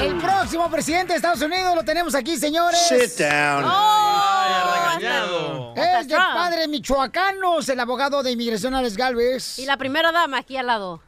[0.00, 2.80] El próximo presidente de Estados Unidos lo tenemos aquí, señores.
[2.88, 4.01] Sit down.
[5.76, 9.58] Es de padre michoacanos, el abogado de inmigración Alex Galvez.
[9.58, 11.02] Y la primera dama aquí al lado.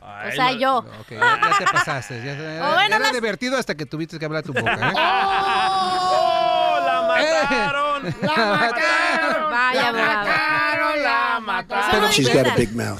[0.00, 0.78] o sea, no- yo.
[0.78, 2.22] Ok, ya, ya te pasaste.
[2.24, 4.72] Ya, era bueno, era las- divertido hasta que tuviste que hablar tu boca.
[4.74, 4.92] ¿eh?
[4.96, 8.04] ¡Oh, la mataron!
[8.22, 9.50] ¡La mataron!
[9.50, 11.02] Vaya, ¡La mataron!
[11.02, 11.90] ¡La mataron!
[11.90, 12.30] Eso no dijiste.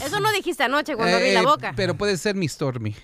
[0.06, 0.30] Eso no
[0.76, 1.72] anoche cuando abrí Eh, la boca.
[1.74, 2.94] Pero puede ser mi Stormy.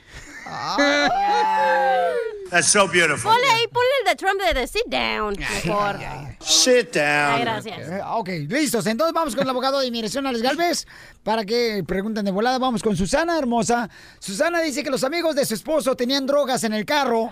[2.50, 3.30] That's so beautiful.
[3.30, 5.98] Ponle ahí, ponle el de Trump de, de sit down, mejor.
[6.40, 7.34] Sit down.
[7.34, 7.78] Ay, gracias.
[7.88, 8.86] Eh, ok, listos.
[8.86, 10.86] Entonces vamos con el abogado de inmigración Alex Galvez
[11.22, 12.58] para que pregunten de volada.
[12.58, 13.90] Vamos con Susana hermosa.
[14.18, 17.30] Susana dice que los amigos de su esposo tenían drogas en el carro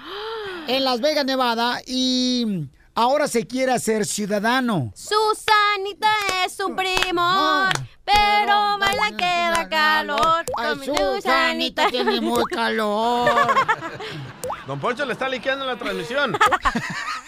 [0.68, 4.90] en Las Vegas, Nevada y ahora se quiere hacer ciudadano.
[4.96, 6.08] Susanita
[6.44, 7.68] es un primo,
[8.04, 10.44] pero me la queda calor.
[10.56, 13.30] Ay, Susanita tiene muy calor.
[14.66, 16.36] Don Poncho le está liqueando la transmisión.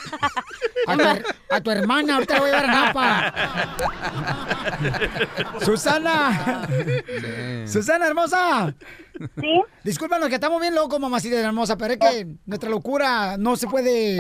[0.86, 3.34] A tu, her- a tu hermana, ahorita la voy a llevar a Napa.
[5.64, 6.66] Susana.
[7.66, 8.74] Susana hermosa.
[9.40, 9.62] Sí.
[9.82, 14.16] Discúlpanos que estamos bien locos, mamacita hermosa, pero es que nuestra locura no se puede,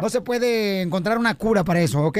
[0.00, 2.18] no se puede encontrar una cura para eso, ¿ok?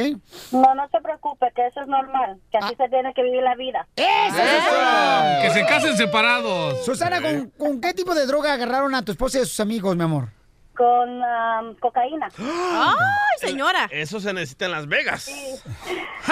[0.52, 3.54] No, no se preocupe, que eso es normal, que así se tiene que vivir la
[3.54, 3.86] vida.
[3.96, 5.38] ¡Eso, Susana!
[5.42, 6.84] Que se casen separados.
[6.84, 9.96] Susana, ¿con, con qué tipo de droga agarraron a tu esposa y a sus amigos,
[9.96, 10.28] mi amor?
[10.80, 12.30] Con am, cocaína.
[12.38, 13.86] ¡Ay, señora!
[13.90, 15.26] Eso se necesita en Las Vegas.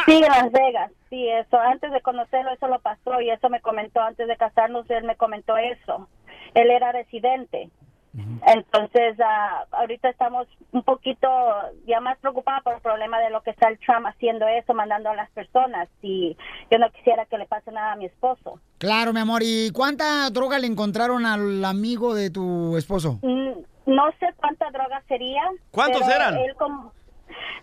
[0.07, 0.91] Sí, en Las Vegas.
[1.11, 1.59] Sí, eso.
[1.59, 4.01] Antes de conocerlo, eso lo pasó y eso me comentó.
[4.01, 6.09] Antes de casarnos, él me comentó eso.
[6.55, 7.69] Él era residente.
[8.47, 11.29] Entonces, ah, ahorita estamos un poquito
[11.87, 15.11] ya más preocupados por el problema de lo que está el Trump haciendo eso, mandando
[15.11, 15.91] a las personas.
[16.01, 16.39] Y
[16.71, 18.61] yo no quisiera que le pase nada a mi esposo.
[18.79, 19.43] Claro, mi amor.
[19.45, 23.19] ¿Y cuánta droga le encontraron al amigo de tu esposo?
[23.23, 23.53] Mm,
[23.89, 25.43] No sé cuánta droga sería.
[25.71, 26.37] ¿Cuántos eran?
[26.37, 26.93] Él como-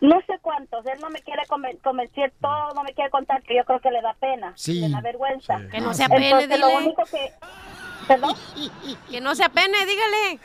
[0.01, 0.83] no sé cuántos.
[0.87, 3.91] Él no me quiere conven- convencer todo, no me quiere contar que yo creo que
[3.91, 4.53] le da pena.
[4.55, 4.81] Sí.
[4.81, 5.59] Le da vergüenza.
[5.71, 7.31] Que no se apene, Entonces, lo único que...
[8.07, 8.31] ¿Perdón?
[9.09, 10.39] Que no se apene, dígale.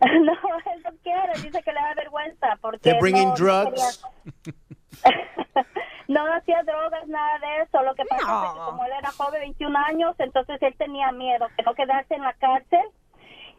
[0.24, 1.32] no, él no quiere.
[1.42, 2.78] Dice que le da vergüenza porque...
[2.80, 4.04] They're bringing no- no drugs.
[4.44, 4.56] quería-
[6.08, 7.82] No hacía drogas, nada de eso.
[7.82, 11.48] Lo que pasa es que como él era joven, 21 años, entonces él tenía miedo
[11.56, 12.80] que no quedarse en la cárcel.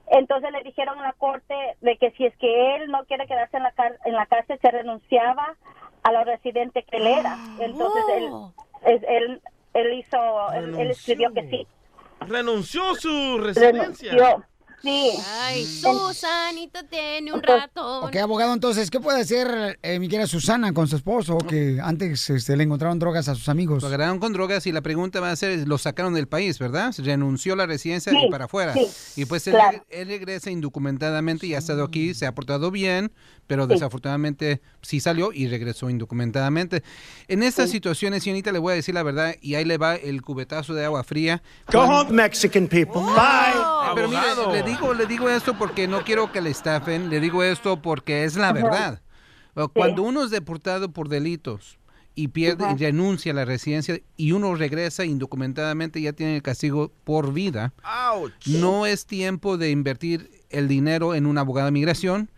[0.10, 3.58] Entonces le dijeron en la corte de que si es que él no quiere quedarse
[3.58, 5.56] en la, car- en la cárcel, se renunciaba
[6.04, 7.38] a lo residente que él era.
[7.60, 9.42] Entonces él, él,
[9.74, 11.68] él hizo, él, él escribió que sí.
[12.22, 14.12] Renunció su residencia.
[14.14, 14.44] Renunció.
[14.82, 15.12] Sí.
[15.42, 18.06] Ay, Susanita tiene un ratón.
[18.06, 22.30] Ok, abogado, entonces, ¿qué puede hacer eh, mi querida Susana con su esposo que antes
[22.30, 23.82] este, le encontraron drogas a sus amigos?
[23.82, 26.94] Lo agarraron con drogas y la pregunta va a ser, lo sacaron del país, ¿verdad?
[27.00, 28.74] Renunció a la residencia Sí, y para afuera.
[28.74, 28.88] sí,
[29.22, 29.84] y pues él, claro.
[29.90, 33.12] él regresa indocumentadamente y ha estado aquí, se ha portado bien,
[33.48, 33.70] pero Sí.
[33.74, 36.84] desafortunadamente sí salió y regresó indocumentadamente.
[37.28, 40.22] En estas situaciones, señorita, le voy a decir la verdad y ahí le va el
[40.22, 41.42] cubetazo de agua fría.
[41.72, 43.02] Go home, Mexican people.
[43.02, 43.96] Bye.
[43.96, 47.44] Pero mire, le digo, le digo esto porque no quiero que le estafen, le digo
[47.44, 49.02] esto porque es la verdad.
[49.74, 51.80] Cuando uno es deportado por delitos
[52.14, 56.92] y pierde y renuncia a la residencia y uno regresa indocumentadamente, ya tiene el castigo
[57.04, 57.74] por vida.
[58.46, 62.30] No es tiempo de invertir el dinero en un abogado de migración.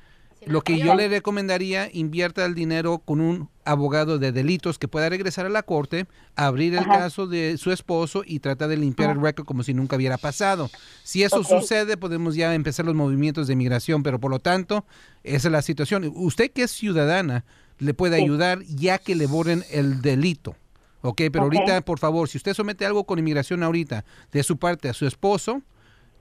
[0.45, 5.09] Lo que yo le recomendaría, invierta el dinero con un abogado de delitos que pueda
[5.09, 6.99] regresar a la corte, abrir el Ajá.
[6.99, 10.69] caso de su esposo y tratar de limpiar el récord como si nunca hubiera pasado.
[11.03, 14.85] Si eso sucede, podemos ya empezar los movimientos de migración, pero por lo tanto,
[15.23, 16.11] esa es la situación.
[16.15, 17.45] Usted que es ciudadana,
[17.77, 18.23] le puede Sí.
[18.23, 20.55] ayudar ya que le borren el delito.
[21.01, 24.03] Ok, pero ahorita, por favor, si usted somete algo con inmigración ahorita
[24.33, 25.61] de su parte a su esposo,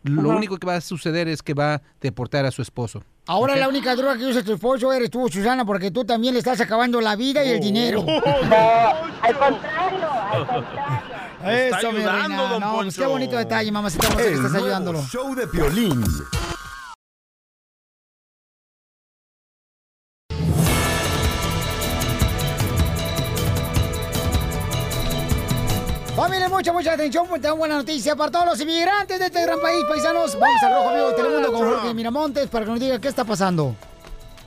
[0.08, 0.36] lo Ajá.
[0.38, 3.02] único que va a suceder es que va a deportar a su esposo.
[3.26, 3.58] Ahora Ok.
[3.60, 6.60] la única droga que usa tu esposo eres tú, Susana, porque tú también le estás
[6.60, 8.00] acabando la vida y el dinero.
[8.06, 11.18] al contrario, al contrario.
[11.44, 12.48] Eso, mi ayudando, reina.
[12.48, 15.02] don No, pues qué bonito detalle, mamacita que El estás ayudándolo.
[15.02, 16.02] show de Piolín.
[26.18, 29.60] Familia, mucha, mucha atención, porque tengo buena noticia para todos los inmigrantes de este gran
[29.60, 30.36] país, paisanos.
[30.36, 33.24] Vamos al Rojo Vivo de Telemundo con Jorge Miramontes para que nos diga qué está
[33.24, 33.76] pasando.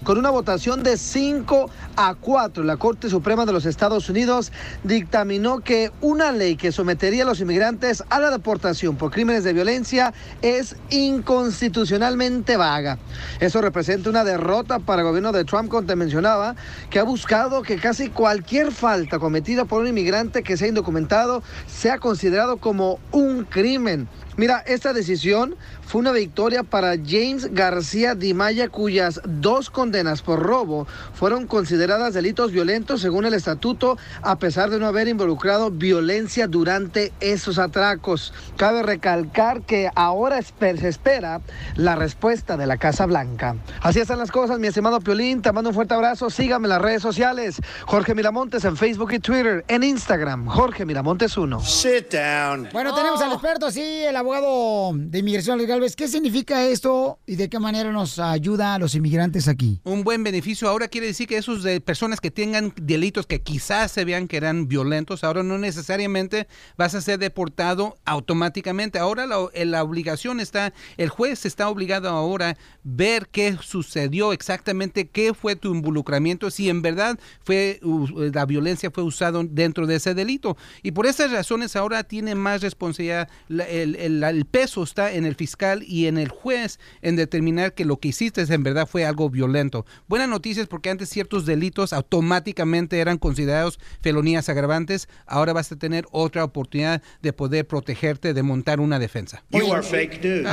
[0.03, 4.51] Con una votación de 5 a 4, la Corte Suprema de los Estados Unidos
[4.83, 9.53] dictaminó que una ley que sometería a los inmigrantes a la deportación por crímenes de
[9.53, 10.11] violencia
[10.41, 12.97] es inconstitucionalmente vaga.
[13.39, 16.55] Eso representa una derrota para el gobierno de Trump, como te mencionaba,
[16.89, 21.99] que ha buscado que casi cualquier falta cometida por un inmigrante que sea indocumentado sea
[21.99, 24.07] considerado como un crimen.
[24.37, 30.87] Mira, esta decisión fue una victoria para James García Dimaya, cuyas dos condenas por robo
[31.13, 37.11] fueron consideradas delitos violentos según el estatuto, a pesar de no haber involucrado violencia durante
[37.19, 38.33] esos atracos.
[38.55, 41.41] Cabe recalcar que ahora se espera
[41.75, 43.55] la respuesta de la Casa Blanca.
[43.81, 45.41] Así están las cosas, mi estimado Piolín.
[45.41, 46.29] Te mando un fuerte abrazo.
[46.29, 47.61] Sígame en las redes sociales.
[47.85, 49.65] Jorge Miramontes en Facebook y Twitter.
[49.67, 51.59] En Instagram, Jorge Miramontes 1.
[51.61, 52.69] Sit down.
[52.71, 55.81] Bueno, tenemos al experto, sí, el abogado de inmigración legal.
[55.95, 59.79] ¿Qué significa esto y de qué manera nos ayuda a los inmigrantes aquí?
[59.83, 63.91] Un buen beneficio ahora quiere decir que esos de personas que tengan delitos que quizás
[63.91, 68.99] se vean que eran violentos, ahora no necesariamente vas a ser deportado automáticamente.
[68.99, 75.09] Ahora la, eh, obligación está, el juez está obligado ahora a ver qué sucedió exactamente,
[75.09, 79.95] qué fue tu involucramiento, si en verdad fue u- la violencia fue usado dentro de
[79.95, 80.55] ese delito.
[80.83, 85.25] Y por esas razones ahora tiene más responsabilidad, la- el, el- el peso está en
[85.25, 89.05] el fiscal y en el juez en determinar que lo que hiciste en verdad fue
[89.05, 89.85] algo violento.
[90.07, 96.05] Buenas noticias porque antes ciertos delitos automáticamente eran considerados felonías agravantes, ahora vas a tener
[96.11, 99.43] otra oportunidad de poder protegerte, de montar una defensa.
[99.51, 100.47] You are fake news.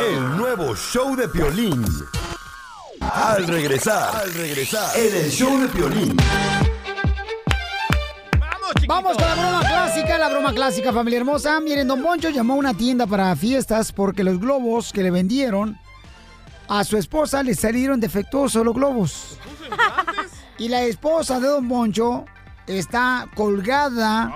[0.00, 1.84] El nuevo show de Piolín.
[3.00, 6.16] Al regresar, al regresar, en el show de Piolín.
[8.86, 11.58] Vamos con la broma clásica, la broma clásica, familia hermosa.
[11.60, 15.78] Miren, Don Poncho llamó a una tienda para fiestas porque los globos que le vendieron
[16.68, 19.38] a su esposa le salieron defectuosos los globos.
[20.58, 22.26] Y la esposa de Don Poncho
[22.66, 24.34] está colgada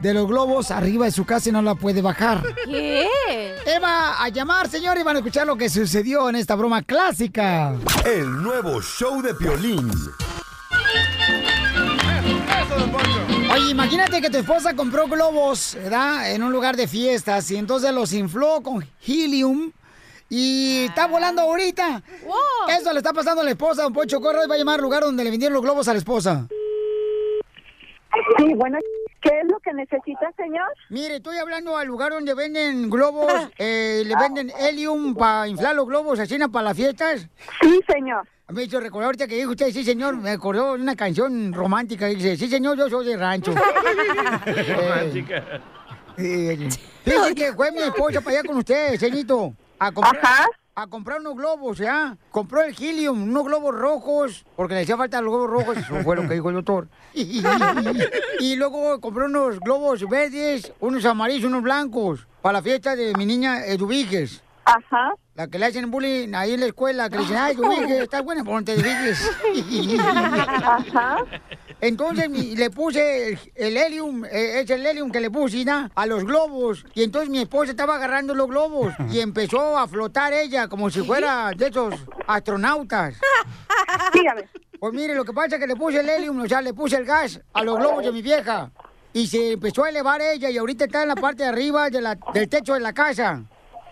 [0.00, 2.42] de los globos arriba de su casa y no la puede bajar.
[2.64, 3.08] ¿Qué?
[3.64, 7.74] Eva, a llamar, señor, y van a escuchar lo que sucedió en esta broma clásica.
[8.04, 9.90] El nuevo show de Piolín.
[13.54, 16.32] Oye, imagínate que tu esposa compró globos, ¿verdad?
[16.32, 19.70] En un lugar de fiestas y entonces los infló con helium
[20.28, 22.02] y está volando ahorita.
[22.68, 24.82] Eso le está pasando a la esposa, don Poncho Corro, y va a llamar al
[24.82, 26.48] lugar donde le vendieron los globos a la esposa.
[28.38, 28.76] Sí, bueno,
[29.20, 30.66] ¿qué es lo que necesita, señor?
[30.88, 35.86] Mire, estoy hablando al lugar donde venden globos, eh, le venden helium para inflar los
[35.86, 37.28] globos, así para las fiestas.
[37.62, 38.26] Sí, señor.
[38.50, 42.06] Me hizo recordar ahorita que dijo usted, sí, señor, me acordó de una canción romántica
[42.08, 43.54] que dice, sí, señor, yo soy de rancho.
[44.76, 45.62] Romántica.
[46.18, 46.68] Eh,
[47.04, 51.36] Fíjese que fue mi esposa para allá con usted, ceñito, a comprar, a comprar unos
[51.36, 52.18] globos, ¿ya?
[52.30, 56.14] Compró el helium, unos globos rojos, porque le hacía falta los globos rojos, eso fue
[56.14, 56.86] lo que dijo el doctor.
[57.14, 63.24] y luego compró unos globos verdes, unos amarillos, unos blancos, para la fiesta de mi
[63.24, 64.42] niña Eduviges.
[64.66, 65.14] Ajá.
[65.34, 68.22] La que le hacen bullying ahí en la escuela, que le dicen, ay, Eduviges, estás
[68.22, 69.30] buena, ponte Eduviges.
[70.00, 71.16] Ajá.
[71.80, 75.90] Entonces mi- le puse el, el helium, eh, es el helium que le puse ¿no?
[75.94, 76.86] a los globos.
[76.94, 81.02] Y entonces mi esposa estaba agarrando los globos y empezó a flotar ella como si
[81.02, 81.94] fuera de esos
[82.26, 83.16] astronautas.
[84.14, 84.48] Dígame.
[84.78, 86.96] Pues mire, lo que pasa es que le puse el helium, o sea, le puse
[86.96, 88.70] el gas a los globos de mi vieja.
[89.12, 92.00] Y se empezó a elevar ella y ahorita está en la parte de arriba de
[92.00, 93.42] la- del techo de la casa.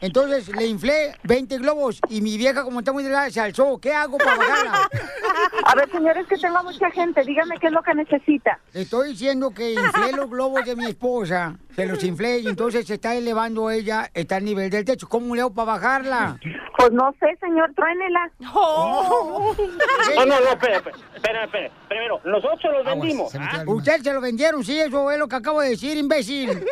[0.03, 3.79] Entonces le inflé 20 globos y mi vieja, como está muy delgada, se alzó.
[3.79, 4.91] ¿Qué hago para bajarla?
[5.65, 7.23] A ver, señor, es que tengo mucha gente.
[7.23, 8.59] Dígame qué es lo que necesita.
[8.73, 11.57] Le estoy diciendo que inflé los globos de mi esposa.
[11.75, 15.09] Se los inflé y entonces se está elevando ella, está al nivel del techo.
[15.09, 16.38] ¿Cómo le hago para bajarla?
[16.77, 18.31] Pues no sé, señor, truénela.
[18.40, 20.83] No, no, no, espera,
[21.15, 21.71] espera, espera.
[21.88, 23.33] Primero, nosotros los vendimos.
[23.67, 26.65] Usted se lo vendieron, sí, eso es lo que acabo de decir, imbécil.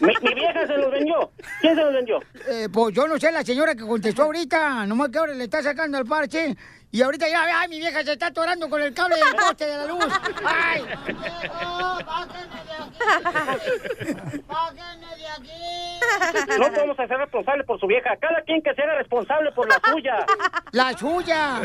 [0.00, 1.30] Mi, mi vieja se los vendió.
[1.60, 2.20] ¿Quién se los vendió?
[2.48, 5.62] Eh, pues yo no sé, la señora que contestó ahorita, nomás que ahora le está
[5.62, 6.56] sacando el parche.
[6.92, 9.76] Y ahorita ya, ay, mi vieja se está atorando con el cable del poste de
[9.76, 10.04] la luz.
[10.44, 10.84] ¡Ay!
[16.58, 18.16] No podemos ser responsables por su vieja.
[18.20, 20.26] Cada quien que sea responsable por la suya.
[20.72, 21.60] ¡La suya!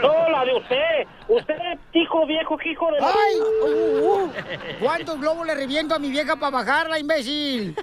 [0.00, 1.06] No, la de usted.
[1.28, 1.54] Usted,
[1.92, 2.98] hijo viejo, hijo de...
[3.02, 3.40] ¡Ay!
[3.40, 4.32] Uh, uh.
[4.80, 7.76] ¿Cuántos globos le reviento a mi vieja para bajarla, imbécil?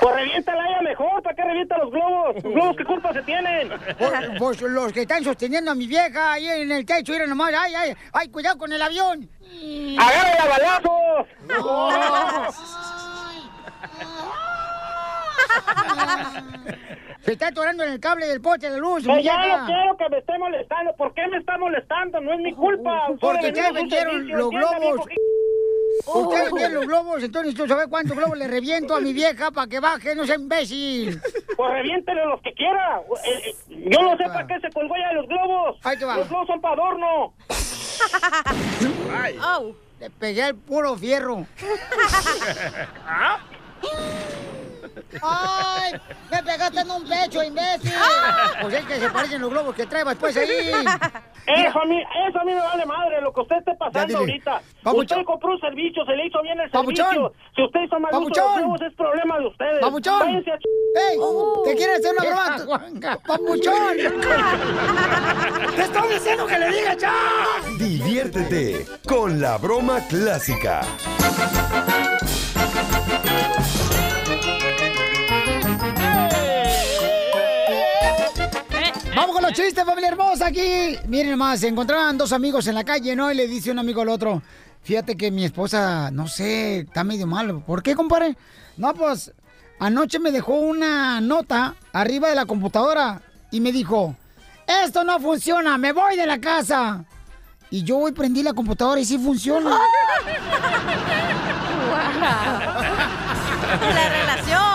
[0.00, 1.22] Pues reviéntala ella mejor.
[1.22, 2.34] ¿Para qué revienta los globos?
[2.42, 3.68] ¿Los globos qué culpa se tienen?
[3.98, 7.52] Pues, pues los que están sosteniendo a mi vieja ahí en el techo, miren nomás,
[7.56, 9.28] ay, ay, ay, cuidado con el avión.
[9.98, 11.26] ¡Agárrala a balazos!
[17.20, 19.04] Se está atorando en el cable del poste de luz.
[19.06, 20.94] Pues ya no quiero que me esté molestando.
[20.96, 22.20] ¿Por qué me está molestando?
[22.20, 23.06] No es mi culpa.
[23.18, 25.06] Porque ustedes vendieron los globos.
[26.06, 29.66] Ustedes vendieron los globos, entonces tú sabes cuántos globos le reviento a mi vieja para
[29.66, 31.20] que baje, no sea imbécil.
[31.56, 33.00] Pues reviéntele los que quiera.
[33.24, 35.76] Eh, eh, Yo no sé para qué se colgó ya los globos.
[35.84, 36.16] Ahí te va.
[36.16, 37.34] Los globos son para adorno.
[39.40, 39.72] Oh.
[40.00, 41.46] Le pegué al puro fierro.
[45.22, 45.92] ¡Ay!
[46.30, 47.92] ¡Me pegaste en un pecho, imbécil!
[48.62, 50.48] Pues es que se parecen los globos que trae después ahí.
[51.46, 54.62] Eso a, mí, eso a mí me vale madre lo que usted esté pasando ahorita.
[54.82, 55.18] Papuchón.
[55.20, 57.06] Usted compró un servicio, se le hizo bien el Papuchón.
[57.06, 57.32] servicio.
[57.54, 58.60] Si usted hizo mal uso de los Papuchón.
[58.62, 59.80] globos, es problema de ustedes.
[59.80, 60.18] ¡Papuchón!
[60.20, 60.62] Váyanse a ch-
[61.10, 61.18] ¡Ey!
[61.64, 63.18] ¿Te quieres hacer una broma?
[63.26, 63.96] ¡Papuchón!
[65.76, 67.14] ¡Te estoy diciendo que le diga ya!
[67.78, 70.80] Diviértete con la broma clásica.
[79.54, 80.98] Chistes, familia hermosa, aquí.
[81.06, 83.30] Miren más, se encontraban dos amigos en la calle, ¿no?
[83.30, 84.42] Y le dice un amigo al otro,
[84.82, 87.62] fíjate que mi esposa, no sé, está medio mal.
[87.62, 88.36] ¿Por qué, compadre?
[88.76, 89.32] No, pues,
[89.78, 94.16] anoche me dejó una nota arriba de la computadora y me dijo,
[94.66, 97.04] esto no funciona, me voy de la casa.
[97.70, 99.78] Y yo hoy prendí la computadora y sí funciona.
[103.94, 104.73] La relación.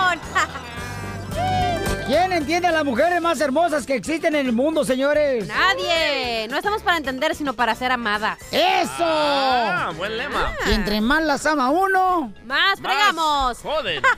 [2.09, 5.47] ¿Quién entiende a las mujeres más hermosas que existen en el mundo, señores?
[5.47, 6.47] Nadie.
[6.49, 8.39] No estamos para entender, sino para ser amadas.
[8.51, 9.03] ¡Eso!
[9.05, 10.55] Ah, buen lema.
[10.67, 13.59] Y entre más las ama uno, Más fregamos.
[13.59, 14.01] Joder.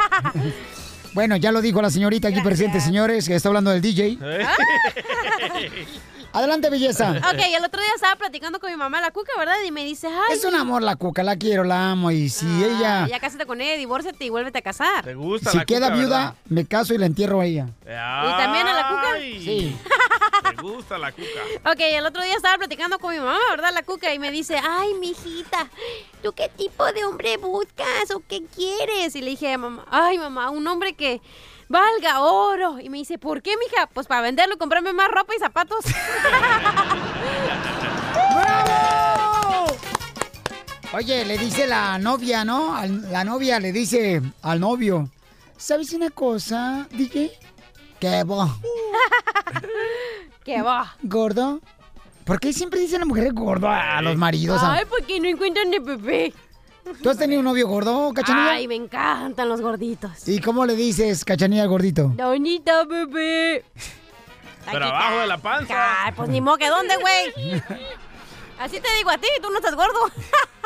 [1.13, 4.17] Bueno, ya lo dijo la señorita aquí presente, señores, que está hablando del DJ.
[6.33, 7.11] Adelante, belleza.
[7.31, 9.55] Ok, el otro día estaba platicando con mi mamá, la cuca, ¿verdad?
[9.65, 10.33] Y me dice, ay.
[10.33, 12.11] Es un amor la cuca, la quiero, la amo.
[12.11, 15.03] Y si ella, Ah, Ya cásate con ella, divórciate y vuélvete a casar.
[15.03, 16.35] ¿Te gusta si la queda cuca, viuda, verdad?
[16.49, 17.67] me caso y la entierro a ella.
[17.83, 19.19] ¿Y también a la cuca?
[19.19, 19.75] Sí.
[20.43, 21.71] Me gusta la cuca.
[21.71, 23.71] Ok, el otro día estaba platicando con mi mamá, ¿verdad?
[23.73, 25.69] La cuca, y me dice, ay, mijita,
[26.23, 29.15] ¿tú qué tipo de hombre buscas o qué quieres?
[29.15, 31.21] Y le dije, mamá, ay, mamá, un hombre que
[31.71, 32.79] valga oro.
[32.79, 33.87] Y me dice, ¿por qué, mija?
[33.93, 35.83] Pues para venderlo y comprarme más ropa y zapatos.
[38.35, 39.65] ¡Bravo!
[40.93, 42.75] Oye, le dice la novia, ¿no?
[42.75, 45.09] Al- La novia le dice al novio,
[45.57, 47.31] ¿sabes una cosa, DJ?
[47.99, 48.57] ¿Qué va?
[50.43, 50.95] ¿Qué va?
[51.03, 51.61] ¿Gordo?
[52.25, 54.61] ¿Por qué siempre dicen las mujeres gordo a los maridos?
[54.63, 56.33] Ay, ¿por qué no encuentran de bebé?
[57.01, 58.51] ¿Tú has tenido un novio gordo, cachanilla?
[58.51, 60.27] Ay, me encantan los gorditos.
[60.27, 62.11] ¿Y cómo le dices, cachanilla, al gordito?
[62.15, 63.65] Donita, bebé.
[64.71, 66.05] Pero abajo de la panza.
[66.05, 67.61] Ay, pues ni modo que dónde, güey.
[68.59, 69.99] Así te digo a ti, tú no estás gordo.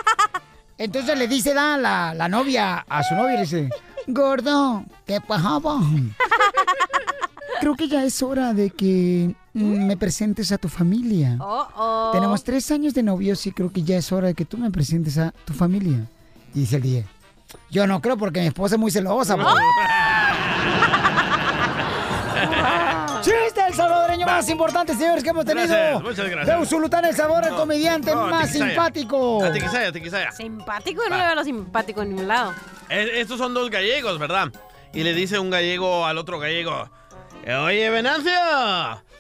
[0.78, 3.70] Entonces le dice da, la, la novia a su novio y le dice,
[4.08, 5.80] gordo, ¿qué pasaba?
[7.62, 11.38] Creo que ya es hora de que mm, me presentes a tu familia.
[11.40, 12.12] Oh, oh.
[12.14, 14.70] Tenemos tres años de novios y creo que ya es hora de que tú me
[14.72, 16.06] presentes a tu familia.
[16.56, 17.04] Y dice el día,
[17.70, 19.36] yo no creo porque mi esposa es muy celosa.
[19.36, 19.48] bro".
[23.22, 23.62] ¡Chiste!
[23.68, 25.68] El salvadoreño más importante, señores, que hemos tenido.
[25.68, 26.58] Gracias, muchas gracias.
[26.58, 28.70] De Usulután, El Sabor, el No, comediante no, más Tiquisaya.
[28.72, 29.44] simpático.
[29.44, 30.32] A Tiquisaya, Tiquisaya.
[30.32, 32.54] Simpático, no le veo lo simpático en ningún lado.
[32.90, 34.50] Es- Estos son dos gallegos, ¿verdad?
[34.94, 36.90] Y le dice un gallego al otro gallego,
[37.66, 38.32] oye, Venancio,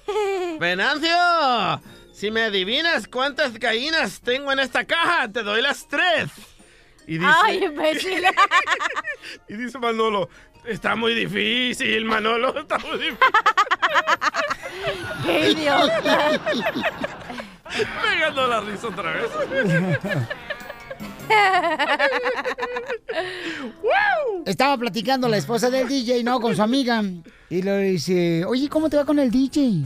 [0.59, 1.81] Venancio,
[2.13, 6.29] si me adivinas cuántas gallinas tengo en esta caja, te doy las tres.
[7.07, 8.23] Y dice, Ay, imbécil.
[9.47, 10.29] y dice Manolo,
[10.65, 13.17] está muy difícil, Manolo, está muy difícil.
[15.23, 16.41] Qué idiota.
[18.03, 19.31] Pegando la risa otra vez.
[24.45, 26.39] Estaba platicando la esposa del DJ, ¿no?
[26.39, 27.03] Con su amiga.
[27.49, 29.85] Y le dice, oye, ¿cómo te va con el DJ?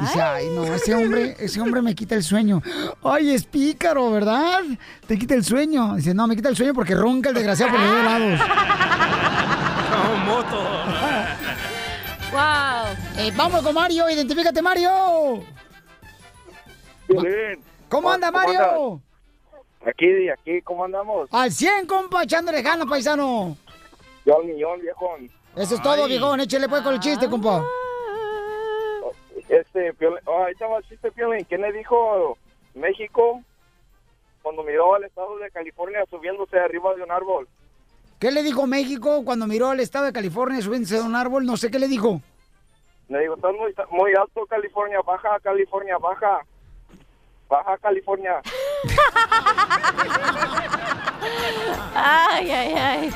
[0.00, 2.62] Dice, ay, no, ese hombre, ese hombre me quita el sueño.
[3.02, 4.60] Ay, es pícaro, ¿verdad?
[5.06, 5.96] Te quita el sueño.
[5.96, 8.40] Dice, no, me quita el sueño porque ronca el desgraciado por los dos lados.
[9.92, 10.62] Como moto.
[12.32, 12.96] ¡Wow!
[13.18, 15.42] Eh, vamos con Mario, identifícate, Mario.
[17.88, 19.00] ¿Cómo anda, Mario?
[19.86, 21.28] Aquí, aquí, ¿cómo andamos?
[21.32, 23.56] Al 100, compa, echándole ganas, paisano.
[24.24, 25.30] Yo al millón, viejón.
[25.56, 26.40] Eso es todo, viejón.
[26.40, 27.62] Échale pues con el chiste, compa.
[29.52, 29.94] Este,
[30.24, 31.44] oh, ahí estaba el chiste, Piolín.
[31.44, 32.38] ¿Quién le dijo
[32.72, 33.42] México
[34.40, 37.46] cuando miró al estado de California subiéndose arriba de un árbol?
[38.18, 41.44] ¿Qué le dijo México cuando miró al estado de California subiéndose de un árbol?
[41.44, 42.22] No sé qué le dijo.
[43.10, 46.40] Le digo, estás muy, muy alto, California, baja, California, baja.
[47.46, 48.40] Baja, California.
[51.94, 53.10] Ay, ay, ay.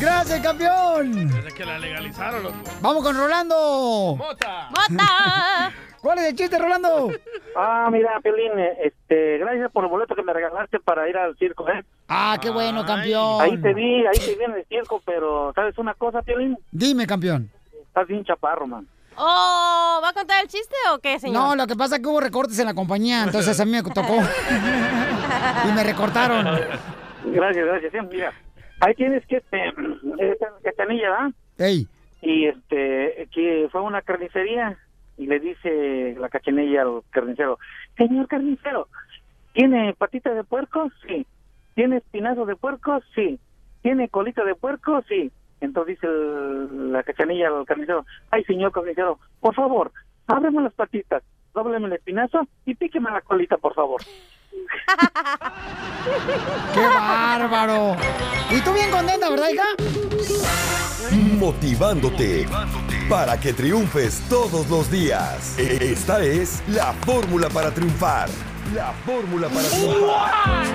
[0.00, 1.28] Gracias, campeón.
[1.28, 2.56] Desde que la legalizaron, loco.
[2.80, 4.16] Vamos con Rolando.
[4.16, 4.68] ¡Mota!
[4.70, 5.72] ¡Mota!
[6.00, 7.10] ¿Cuál es el chiste, Rolando?
[7.56, 11.68] Ah, mira, Pelín, este, gracias por el boleto que me regalaste para ir al circo,
[11.68, 11.84] ¿eh?
[12.08, 13.42] Ah, qué bueno, campeón.
[13.42, 16.56] Ahí te vi, ahí te vi en el circo, pero ¿sabes una cosa, Pelín?
[16.70, 17.50] Dime, campeón.
[17.88, 18.86] Estás bien chaparro, man.
[19.16, 21.42] Oh, ¿va a contar el chiste o qué, señor?
[21.42, 23.82] No, lo que pasa es que hubo recortes en la compañía, entonces a mí me
[23.82, 24.16] tocó.
[25.68, 26.46] y me recortaron.
[27.32, 27.92] Gracias, gracias.
[27.92, 28.32] Sí, mira,
[28.80, 29.72] ahí tienes que, este,
[30.18, 31.30] esta Cachanilla, ¿verdad?
[31.58, 31.86] Ey.
[32.22, 34.76] Y este, que fue a una carnicería
[35.16, 37.58] y le dice la cachanilla al carnicero,
[37.96, 38.88] señor carnicero,
[39.52, 40.90] ¿tiene patita de puerco?
[41.06, 41.26] Sí.
[41.74, 43.00] ¿Tiene espinazo de puerco?
[43.14, 43.38] Sí.
[43.82, 45.02] ¿Tiene colita de puerco?
[45.08, 45.30] Sí.
[45.60, 49.90] Entonces dice el- la cachanilla al carnicero, ay señor carnicero, por favor,
[50.28, 51.22] ábreme las patitas,
[51.54, 54.00] dóbleme el espinazo y píqueme la colita, por favor.
[56.74, 57.96] ¡Qué bárbaro!
[58.50, 59.64] Y tú bien contenta, ¿verdad, hija?
[61.38, 62.48] Motivándote
[63.08, 65.56] para que triunfes todos los días.
[65.58, 68.28] Esta es la fórmula para triunfar.
[68.74, 70.66] La fórmula para triunfar.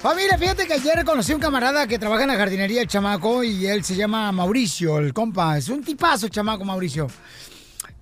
[0.00, 3.44] Familia, fíjate que ayer conocí a un camarada que trabaja en la jardinería, el chamaco,
[3.44, 5.58] y él se llama Mauricio, el compa.
[5.58, 7.08] Es un tipazo, el chamaco Mauricio.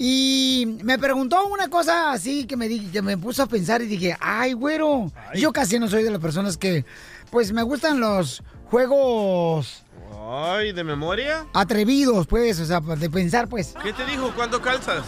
[0.00, 3.86] Y me preguntó una cosa así que me, di- que me puso a pensar y
[3.86, 5.10] dije, ay, güero.
[5.34, 6.84] Yo casi no soy de las personas que,
[7.30, 9.82] pues, me gustan los juegos
[10.30, 11.46] Ay, ¿de memoria?
[11.52, 13.74] atrevidos, pues, o sea, de pensar, pues.
[13.82, 14.30] ¿Qué te dijo?
[14.36, 15.02] ¿Cuánto calzas?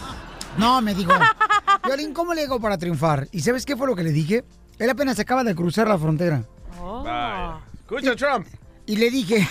[0.59, 1.13] No, me dijo,
[1.85, 3.29] Violín, ¿cómo le hago para triunfar?
[3.31, 4.45] ¿Y sabes qué fue lo que le dije?
[4.81, 6.43] Él apenas acaba de cruzar la frontera.
[6.83, 7.61] Vaya.
[7.83, 8.47] Escucha, Trump.
[8.87, 9.47] Y le dije,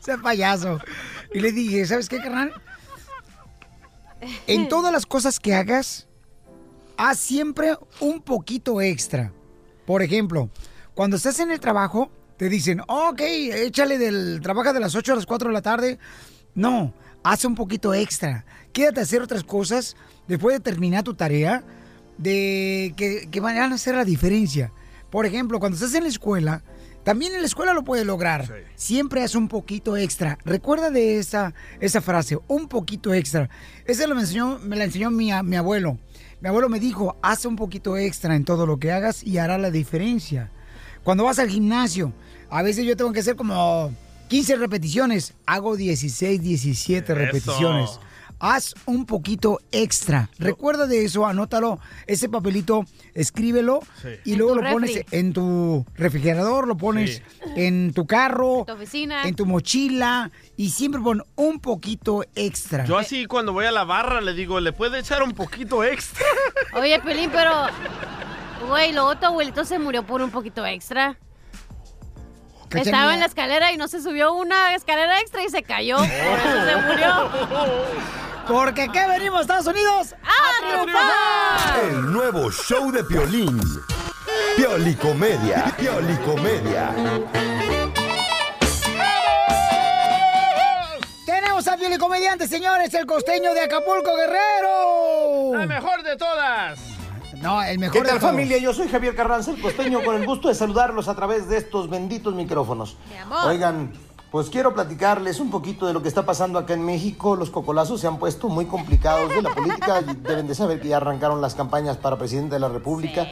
[0.00, 0.78] sea payaso.
[1.34, 2.52] Y le dije, ¿sabes qué, carnal?
[4.46, 6.06] En todas las cosas que hagas,
[6.96, 9.32] haz siempre un poquito extra.
[9.86, 10.50] Por ejemplo,
[10.94, 15.16] cuando estás en el trabajo, te dicen, ok, échale del trabaja de las 8 a
[15.16, 15.98] las 4 de la tarde.
[16.54, 18.44] No, haz un poquito extra.
[18.72, 19.96] Quédate a hacer otras cosas
[20.28, 21.64] después de terminar tu tarea
[22.18, 24.72] de que, que van a hacer la diferencia.
[25.10, 26.62] Por ejemplo, cuando estás en la escuela,
[27.04, 28.48] también en la escuela lo puedes lograr.
[28.76, 30.38] Siempre haz un poquito extra.
[30.44, 33.50] Recuerda de esa, esa frase, un poquito extra.
[33.86, 35.98] Esa lo me, enseñó, me la enseñó mi, mi abuelo.
[36.40, 39.58] Mi abuelo me dijo, haz un poquito extra en todo lo que hagas y hará
[39.58, 40.50] la diferencia.
[41.02, 42.12] Cuando vas al gimnasio,
[42.50, 43.92] a veces yo tengo que hacer como
[44.28, 45.34] 15 repeticiones.
[45.46, 47.98] Hago 16, 17 repeticiones.
[48.44, 50.28] Haz un poquito extra.
[50.36, 51.78] Recuerda de eso, anótalo.
[52.08, 52.84] Ese papelito,
[53.14, 54.08] escríbelo Sí.
[54.24, 57.22] y En luego lo pones en tu refrigerador, lo pones Sí.
[57.54, 59.22] en tu carro, Tu oficina.
[59.28, 62.84] en tu mochila y siempre pon un poquito extra.
[62.84, 66.26] Yo así cuando voy a la barra le digo, ¿le puede echar un poquito extra?
[66.74, 67.52] Oye, Pelín, pero...
[68.66, 71.16] Güey, luego tu abuelito se murió por un poquito extra.
[72.74, 75.98] Estaba en la escalera y no se subió una escalera extra y se cayó.
[75.98, 77.30] Por eso se murió.
[78.46, 80.14] Porque ¿qué venimos, Estados Unidos?
[80.22, 81.84] ¡A triunfar!
[81.84, 83.60] El nuevo show de Piolín.
[84.56, 85.74] Piolicomedia.
[85.78, 86.94] Piolicomedia.
[91.24, 95.58] Tenemos al comediante, señores, el costeño de Acapulco, Guerrero.
[95.58, 96.80] La mejor de todas.
[97.36, 98.58] No, el mejor ¿Qué de tal familia?
[98.58, 101.88] Yo soy Javier Carranza, el costeño, con el gusto de saludarlos a través de estos
[101.88, 102.96] benditos micrófonos.
[103.20, 103.46] amor.
[103.46, 103.92] Oigan,
[104.32, 107.36] pues quiero platicarles un poquito de lo que está pasando acá en México.
[107.36, 110.00] Los cocolazos se han puesto muy complicados de la política.
[110.22, 113.28] Deben de saber que ya arrancaron las campañas para presidente de la República.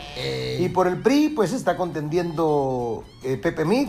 [0.58, 3.88] Y por el PRI, pues está contendiendo eh, Pepe Mid.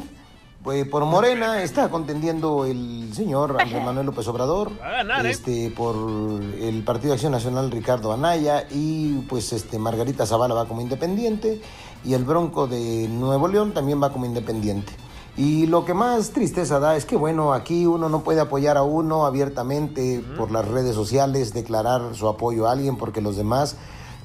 [0.63, 4.71] Pues, por Morena está contendiendo el señor Andrés Manuel López Obrador.
[4.79, 5.31] Va a ganar, ¿eh?
[5.31, 10.65] Este, por el Partido de Acción Nacional Ricardo Anaya y pues este Margarita Zavala va
[10.65, 11.61] como independiente
[12.05, 14.93] y el Bronco de Nuevo León también va como independiente.
[15.37, 18.83] Y lo que más tristeza da es que, bueno, aquí uno no puede apoyar a
[18.83, 23.77] uno abiertamente por las redes sociales, declarar su apoyo a alguien porque los demás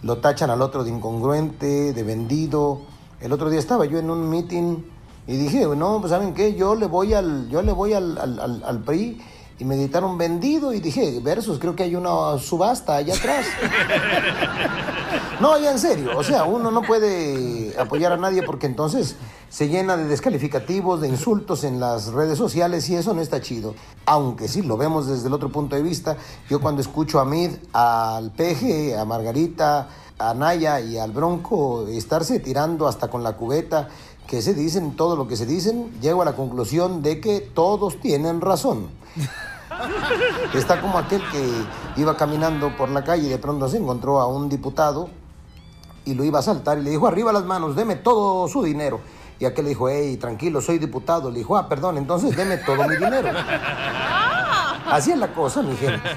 [0.03, 2.81] lo tachan al otro de incongruente, de vendido.
[3.21, 4.79] El otro día estaba yo en un meeting
[5.29, 6.55] y dije, no, pues ¿saben qué?
[6.55, 9.21] Yo le voy al, yo le voy al, al, al- al PRI
[9.59, 13.47] y me editaron vendido y dije, versus, creo que hay una subasta allá atrás.
[15.41, 19.17] No, ya en serio, o sea, uno no puede apoyar a nadie porque entonces
[19.51, 23.75] se llena de descalificativos, de insultos en las redes sociales y eso no está chido.
[24.07, 26.17] Aunque sí lo vemos desde el otro punto de vista,
[26.49, 29.89] yo cuando escucho a Mid, al Peje, a Margarita,
[30.19, 33.89] a Naya y al Bronco estarse tirando hasta con la cubeta,
[34.27, 38.01] que se dicen todo lo que se dicen, llego a la conclusión de que todos
[38.01, 38.89] tienen razón.
[40.55, 44.27] Está como aquel que iba caminando por la calle y de pronto se encontró a
[44.27, 45.09] un diputado
[46.05, 49.01] y lo iba a saltar y le dijo, arriba las manos, deme todo su dinero.
[49.39, 51.31] Y aquel le dijo, hey, tranquilo, soy diputado.
[51.31, 53.29] Le dijo, ah, perdón, entonces deme todo mi dinero.
[54.91, 56.09] Así es la cosa, mi gente.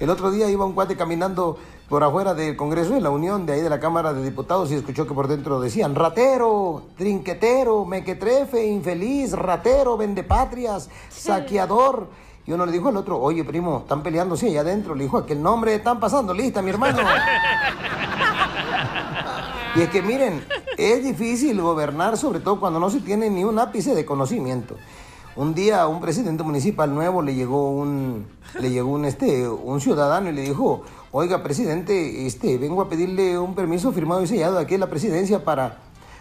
[0.00, 1.58] El otro día iba un cuate caminando
[1.88, 4.74] por afuera del Congreso de la Unión, de ahí de la Cámara de Diputados, y
[4.74, 12.08] escuchó que por dentro decían, ratero, trinquetero, mequetrefe, infeliz, ratero, vendepatrias, saqueador.
[12.46, 14.94] Y uno le dijo al otro, oye, primo, están peleándose allá adentro.
[14.94, 16.98] Le dijo, aquel nombre están pasando lista, mi hermano.
[19.76, 20.44] Y es que miren,
[20.76, 24.74] es difícil gobernar, sobre todo cuando no se tiene ni un ápice de conocimiento.
[25.36, 28.26] Un día un presidente municipal nuevo le llegó un,
[28.58, 30.82] le llegó un, este, un ciudadano y le dijo,
[31.12, 35.44] oiga, presidente, este, vengo a pedirle un permiso firmado y sellado aquí en la presidencia
[35.44, 35.78] para,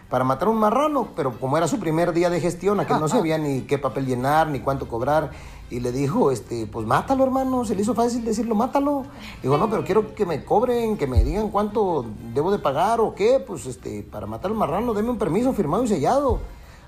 [0.10, 3.38] para matar un marrano, pero como era su primer día de gestión, aquel no sabía
[3.38, 5.32] ni qué papel llenar, ni cuánto cobrar,
[5.70, 9.04] y le dijo, este, pues mátalo, hermano, se le hizo fácil decirlo, mátalo.
[9.44, 13.14] Dijo, no, pero quiero que me cobren, que me digan cuánto debo de pagar o
[13.14, 16.40] qué, pues este, para matar al marrano, deme un permiso firmado y sellado.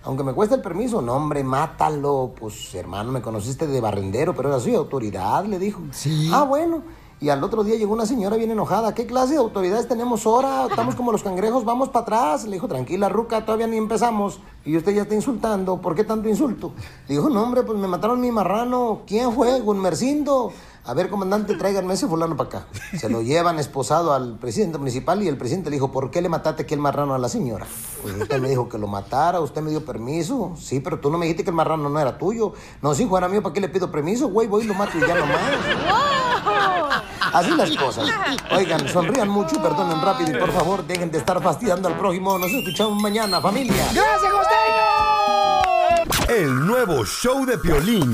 [0.03, 2.31] Aunque me cueste el permiso, no, hombre, mátalo.
[2.39, 5.81] Pues, hermano, me conociste de barrendero, pero era soy autoridad, le dijo.
[5.91, 6.31] Sí.
[6.33, 6.83] Ah, bueno.
[7.21, 8.93] Y al otro día llegó una señora bien enojada.
[8.93, 10.67] ¿Qué clase de autoridades tenemos ahora?
[10.69, 12.45] Estamos como los cangrejos, vamos para atrás.
[12.45, 14.39] Le dijo, tranquila, Ruca, todavía ni empezamos.
[14.63, 15.81] Y usted ya está insultando.
[15.81, 16.71] ¿Por qué tanto insulto?
[17.09, 19.01] Le dijo, no, hombre, pues me mataron mi marrano.
[19.05, 19.59] ¿Quién fue?
[19.59, 20.53] Gunmercindo.
[20.85, 22.67] A ver, comandante, tráiganme ese fulano para acá.
[22.97, 26.29] Se lo llevan esposado al presidente municipal y el presidente le dijo, ¿por qué le
[26.29, 27.67] mataste aquí el marrano a la señora?
[28.01, 30.53] Pues usted me dijo que lo matara, usted me dio permiso.
[30.57, 32.53] Sí, pero tú no me dijiste que el marrano no era tuyo.
[32.81, 34.29] No, si fuera mío, ¿para qué le pido permiso?
[34.29, 35.41] Güey, voy y lo mato y ya nomás.
[37.33, 38.09] Así las cosas.
[38.51, 42.37] Oigan, sonrían mucho y perdonen rápido y por favor dejen de estar fastidiando al prójimo.
[42.37, 43.85] Nos escuchamos mañana, familia.
[43.93, 44.79] ¡Gracias, Costeño!
[46.29, 48.13] El nuevo show de Piolín.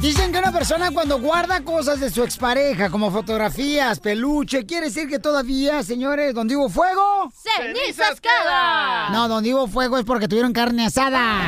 [0.00, 5.08] Dicen que una persona cuando guarda cosas de su expareja, como fotografías, peluche, quiere decir
[5.08, 7.32] que todavía, señores, donde hubo fuego.
[7.32, 9.08] ¡Cenizas queda!
[9.08, 11.40] No, donde hubo fuego es porque tuvieron carne asada.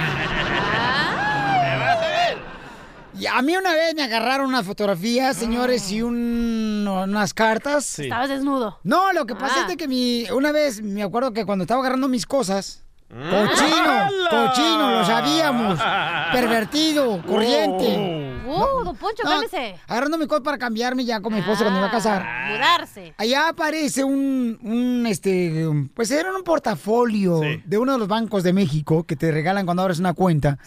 [3.19, 7.99] Y a mí una vez me agarraron unas fotografías, señores, y un- unas cartas.
[7.99, 8.79] Estabas desnudo.
[8.85, 9.61] No, lo que pasa Ah.
[9.63, 13.31] es de que mi, una vez me acuerdo que cuando estaba agarrando mis cosas, Mm.
[13.31, 14.31] cochino, ¡Hala!
[14.31, 15.79] cochino, lo sabíamos,
[16.33, 18.26] pervertido, corriente.
[18.47, 19.75] Uh, don Poncho, No, cálmese.
[19.87, 22.25] Agarrando mi para cambiarme ya con mi esposa cuando me iba a casar.
[22.53, 23.15] Mudarse.
[23.17, 28.53] Allá aparece un, un, este, pues era un portafolio de uno de los bancos de
[28.53, 30.59] México que te regalan cuando abres una cuenta.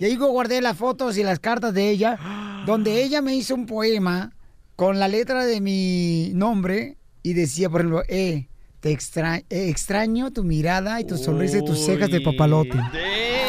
[0.00, 2.18] Y ahí yo guardé las fotos y las cartas de ella,
[2.66, 4.32] donde ella me hizo un poema
[4.76, 8.48] con la letra de mi nombre y decía, por ejemplo, eh,
[8.80, 12.76] te extra- eh, extraño tu mirada y tu sonrisa y tus cejas de papalote.
[12.92, 13.47] De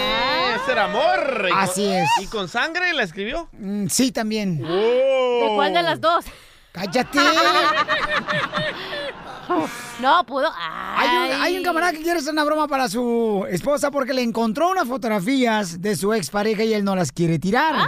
[0.69, 1.45] ser amor.
[1.47, 2.09] Y con- Así es.
[2.21, 3.49] ¿Y con sangre la escribió?
[3.53, 4.59] Mm, sí, también.
[4.59, 6.25] ¿De cuál de las dos?
[6.71, 7.19] ¡Cállate!
[10.01, 10.47] no, pudo.
[10.55, 14.21] Hay un, hay un camarada que quiere hacer una broma para su esposa porque le
[14.21, 17.73] encontró unas fotografías de su expareja y él no las quiere tirar.
[17.75, 17.85] Ay,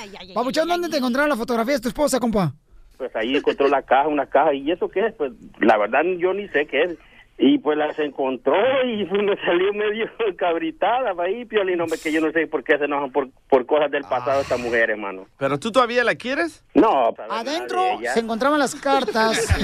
[0.00, 2.52] ay, ay, ay, Papuchón, ¿dónde te encontraron las fotografías de tu esposa, compa?
[2.98, 5.14] Pues ahí encontró la caja, una caja, ¿y eso qué es?
[5.14, 6.98] Pues la verdad yo ni sé qué es.
[7.36, 8.54] Y pues las encontró
[8.84, 10.06] y me salió medio
[10.38, 13.90] cabritada ahí, Piolín, hombre, que yo no sé por qué se enojan por, por cosas
[13.90, 15.26] del pasado estas mujeres, hermano.
[15.38, 16.64] ¿Pero tú todavía la quieres?
[16.74, 19.48] No, Adentro se encontraban las cartas.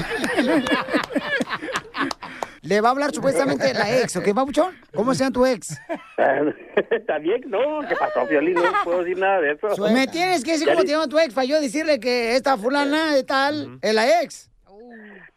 [2.63, 4.75] Le va a hablar supuestamente la ex, ¿ok, Papuchón?
[4.93, 5.79] ¿Cómo se llama tu ex?
[6.91, 8.53] Está bien, no, ¿qué pasó, Piolín?
[8.53, 9.67] No puedo decir nada de eso.
[9.91, 13.15] Me tienes que decir cómo te llama tu ex para yo decirle que esta fulana
[13.15, 14.50] de tal es la ex.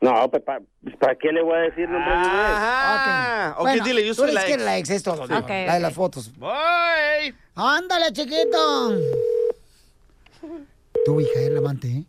[0.00, 0.60] No, pues ¿para,
[0.98, 2.32] ¿para qué le voy a decir nombre de mi ex?
[2.36, 4.62] Ah, ok, Bueno, dile, yo soy la que ex.
[4.62, 5.26] la ex, es todo.
[5.26, 5.32] Sí.
[5.32, 5.38] ¿no?
[5.40, 6.36] Ok, la de las fotos.
[6.38, 7.34] Voy.
[7.54, 8.92] Ándale, chiquito.
[11.04, 12.04] Tu hija es la amante, ¿eh?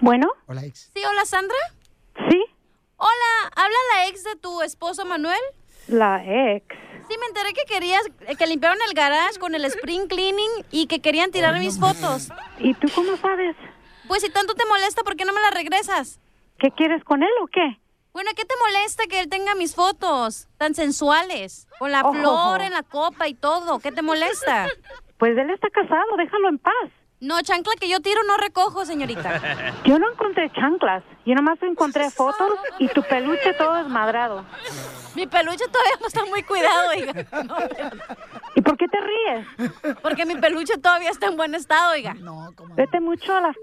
[0.00, 0.90] Bueno, Hola, ex.
[0.94, 1.56] Sí, hola, Sandra.
[2.30, 2.44] Sí.
[2.96, 5.40] Hola, ¿habla la ex de tu esposo Manuel?
[5.88, 6.66] La ex.
[7.08, 10.86] Sí, me enteré que querías eh, que limpiaron el garage con el spring cleaning y
[10.86, 12.28] que querían tirar mis fotos.
[12.58, 13.54] ¿Y tú cómo sabes?
[14.08, 16.18] Pues si tanto te molesta, ¿por qué no me las regresas?
[16.58, 17.78] ¿Qué quieres con él o qué?
[18.12, 21.68] Bueno, ¿qué te molesta que él tenga mis fotos tan sensuales?
[21.78, 22.14] Con la Oh.
[22.14, 23.78] flor en la copa y todo.
[23.78, 24.66] ¿Qué te molesta?
[25.18, 26.74] Pues él está casado, déjalo en paz.
[27.20, 29.40] No, chancla que yo tiro no recojo, señorita.
[29.86, 34.44] Yo no encontré chanclas, yo nomás encontré fotos y tu peluche todo desmadrado.
[35.14, 37.14] Mi peluche todavía no está muy cuidado, oiga.
[37.44, 37.56] No,
[38.56, 39.46] ¿Y por qué te ríes?
[40.02, 42.14] porque mi peluche todavía está en buen estado, oiga.
[42.74, 43.54] Vete mucho a la...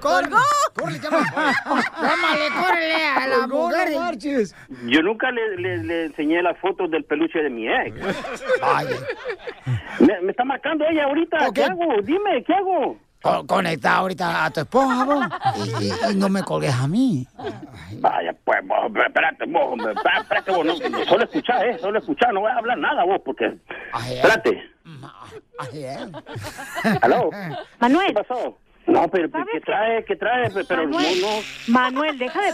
[0.00, 0.38] ¡Colgó!
[0.74, 1.24] ¡Córrele, llama!
[2.00, 3.88] ¡Llámale, córrele a la Colgó, mujer!
[4.86, 7.94] Yo nunca le, le- le enseñé las fotos del peluche de mi ex.
[8.60, 8.96] Vaya.
[10.00, 11.48] Me, me está marcando ella ahorita.
[11.48, 11.54] Ok.
[11.54, 12.00] ¿Qué hago?
[12.02, 12.96] Dime, ¿qué hago?
[13.22, 15.24] Co- Conecta ahorita a tu esposa, vos.
[15.56, 17.26] Y, y- y no me colgues a mí.
[17.98, 22.40] Vaya, pues, vos, espérate, vos, espérate, vos, no, no, solo escuchar, eh, solo escuchar, no
[22.40, 23.56] voy a hablar nada vos, porque,
[24.10, 24.62] espérate,
[27.02, 27.30] ¿aló?
[27.78, 28.06] Manuel.
[28.08, 28.58] ¿Qué pasó?
[28.86, 30.50] No, pero, ¿qué trae, qué trae?
[30.66, 31.28] Pero no, Manuel, no,
[31.72, 32.52] Manuel, deja de...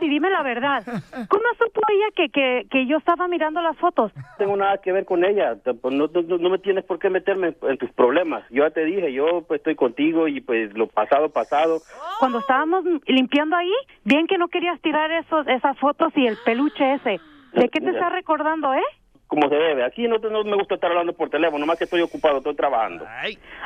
[0.00, 0.82] Y dime la verdad.
[1.28, 4.12] ¿Cómo supo ella que, que, que yo estaba mirando las fotos?
[4.38, 7.78] tengo nada que ver con ella, no, no, no me tienes por qué meterme en
[7.78, 11.78] tus problemas, yo ya te dije, yo pues estoy contigo y pues lo pasado, pasado,
[12.18, 13.72] Cuando estábamos limpiando ahí,
[14.04, 17.20] bien que no querías tirar esos, esas fotos y el peluche ese.
[17.52, 18.82] ¿De qué te estás recordando, eh?
[19.26, 21.84] Como se debe, aquí no, te- no me gusta estar hablando por teléfono, nomás que
[21.84, 23.04] estoy ocupado, estoy trabajando.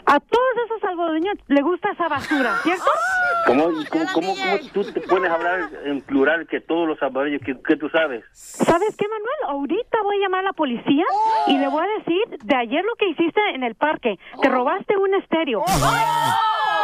[0.07, 2.85] A todos esos salvadoreños le gusta esa basura, ¿cierto?
[3.47, 7.43] ¿Cómo, cómo, cómo, cómo tú te pones a hablar en plural que todos los salvadoreños,
[7.45, 8.25] que, que tú sabes?
[8.33, 9.59] ¿Sabes qué, Manuel?
[9.61, 11.05] Ahorita voy a llamar a la policía
[11.49, 14.19] y le voy a decir de ayer lo que hiciste en el parque.
[14.41, 15.61] Te robaste un estéreo.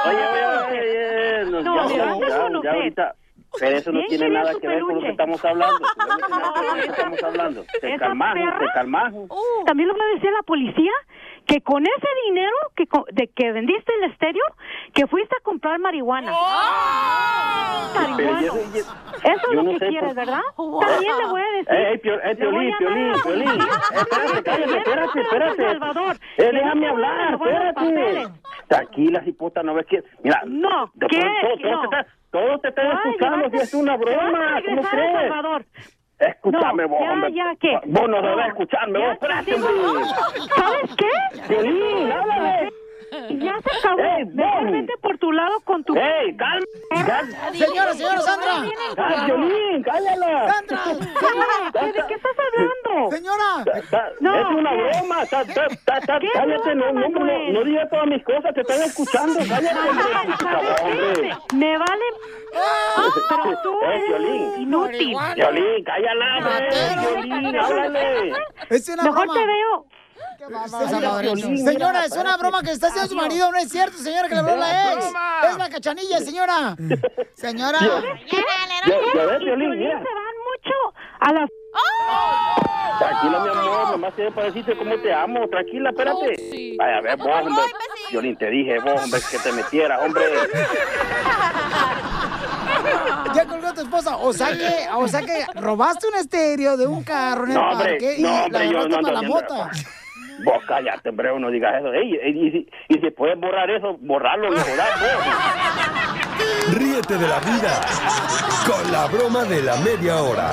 [0.06, 1.96] Oye, oye, oye, oye, no, ya,
[2.28, 3.14] ya, ya ahorita.
[3.60, 5.78] Pero eso no ¿Quién tiene nada que ver con lo que estamos hablando.
[5.96, 7.64] No tiene nada que ver con lo que estamos hablando.
[7.80, 9.14] Te ¿Esa calmas, te calmas.
[9.66, 10.92] También le voy a decir la policía
[11.46, 14.44] que con ese dinero que co- de que vendiste el estéreo,
[14.92, 16.32] que fuiste a comprar marihuana.
[17.94, 18.16] Marihuana.
[18.16, 18.80] Pero yo- yo-
[19.24, 20.40] Eso es lo no que sé quieres, por- ¿verdad?
[20.56, 21.72] También le voy a decir.
[21.74, 23.46] Eh, eh, Pio- eh, Piolín, Piolín, Piolín.
[23.48, 23.72] policía.
[24.00, 25.62] Espérate, cállate, espérate, espérate.
[25.62, 26.16] Salvador.
[26.38, 28.26] Eh, déjame hablar, espérate.
[28.68, 30.02] Tranquila, cipota, no ves que...
[30.22, 31.20] Mira, No, ¿qué?
[31.20, 31.80] pronto todo, No.
[31.80, 35.12] te está, todo te está escuchando, si es una broma, ¿cómo crees?
[35.28, 35.64] Salvador.
[36.18, 37.32] Escúchame No, vos, ya, hombre.
[37.32, 37.78] ya, ¿qué?
[37.86, 38.28] Vos no No.
[38.28, 39.52] debes escucharme, Ya vos, espérate.
[39.58, 41.40] ¿Sabes qué?
[41.48, 42.68] Piolín, háblame.
[43.38, 44.00] Ya se acabó.
[44.00, 45.94] Ey, Mejor vete por tu lado con tu...
[45.96, 46.64] ¡Ey, calma!
[47.52, 48.50] Señora, señora Sandra.
[48.96, 50.52] ¡Ah, Piolín, cállala!
[50.52, 53.10] Sandra, Señora, ¿de qué estás hablando?
[53.10, 53.64] Señora.
[54.20, 57.88] No, es una broma, está- está- está- está- ¿Qué cállate, no, no, no, no digas
[57.90, 61.34] todas mis cosas, te están escuchando, cállate.
[61.54, 62.04] Me vale...
[63.28, 65.16] Pero tú Eh, eres inútil.
[65.34, 66.68] Piolín, cállala, hombre,
[67.02, 68.32] Piolín, háblale.
[68.70, 69.40] Es una Mejor broma.
[69.40, 69.86] te veo...
[70.68, 71.56] Salvadoreño.
[71.64, 74.40] Señora, es una broma que está haciendo su marido, no es cierto, señora, que le
[74.40, 75.06] habló la ex.
[75.50, 76.76] Es la cachanilla, señora.
[77.34, 77.78] Señora.
[77.80, 77.96] Ya, ya
[78.68, 78.86] mira.
[78.86, 81.50] Se van mucho a las...
[82.98, 85.48] Tranquila, mi amor, nomás te para decirte cómo te amo.
[85.48, 86.36] Tranquila, espérate.
[86.78, 87.64] Vaya, a ver, vos, hombre.
[88.10, 90.24] Violín, te dije, vos, hombre, que te metieras, hombre.
[93.34, 94.16] Ya colgó tu esposa.
[94.18, 97.70] O sea que, o sea que robaste un estéreo de un carro en el No,
[97.70, 99.70] hombre, parque y no, la hombre, yo agarraste no la haciendo mota.
[100.42, 101.92] Vos cállate, hombre, no digas eso.
[101.92, 104.66] Ey, ey, y, si, y si puedes borrar eso, borrarlo y vos.
[106.74, 107.80] Ríete de la vida
[108.66, 110.52] con la broma de la media hora.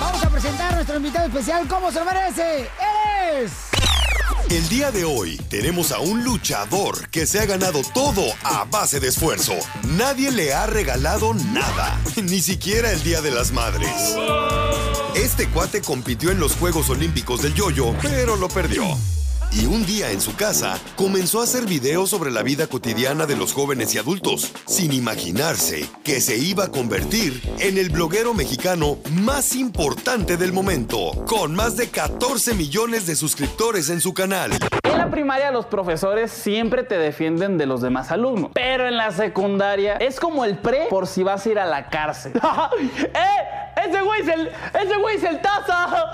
[0.00, 1.66] Vamos a presentar a nuestro invitado especial.
[1.68, 2.60] ¿Cómo se lo merece?
[2.60, 3.73] ¡Él es!
[4.54, 9.00] El día de hoy tenemos a un luchador que se ha ganado todo a base
[9.00, 9.54] de esfuerzo.
[9.96, 13.90] Nadie le ha regalado nada, ni siquiera el Día de las Madres.
[15.16, 18.96] Este cuate compitió en los Juegos Olímpicos del Yoyo, pero lo perdió.
[19.52, 23.36] Y un día en su casa comenzó a hacer videos sobre la vida cotidiana de
[23.36, 28.98] los jóvenes y adultos, sin imaginarse que se iba a convertir en el bloguero mexicano
[29.12, 34.52] más importante del momento, con más de 14 millones de suscriptores en su canal.
[34.82, 39.12] En la primaria los profesores siempre te defienden de los demás alumnos, pero en la
[39.12, 42.32] secundaria es como el pre por si vas a ir a la cárcel.
[42.98, 43.53] ¡Eh!
[43.86, 46.10] ¡Ese güey es el, ese güey es el taza!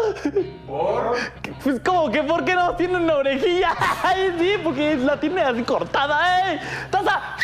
[0.66, 1.16] ¿Por?
[1.62, 3.75] Pues como que ¿por qué no tiene una orejilla?
[4.03, 6.61] Ay, sí, porque la tiene así cortada, ¡eh!
[6.91, 7.37] ¡Taza!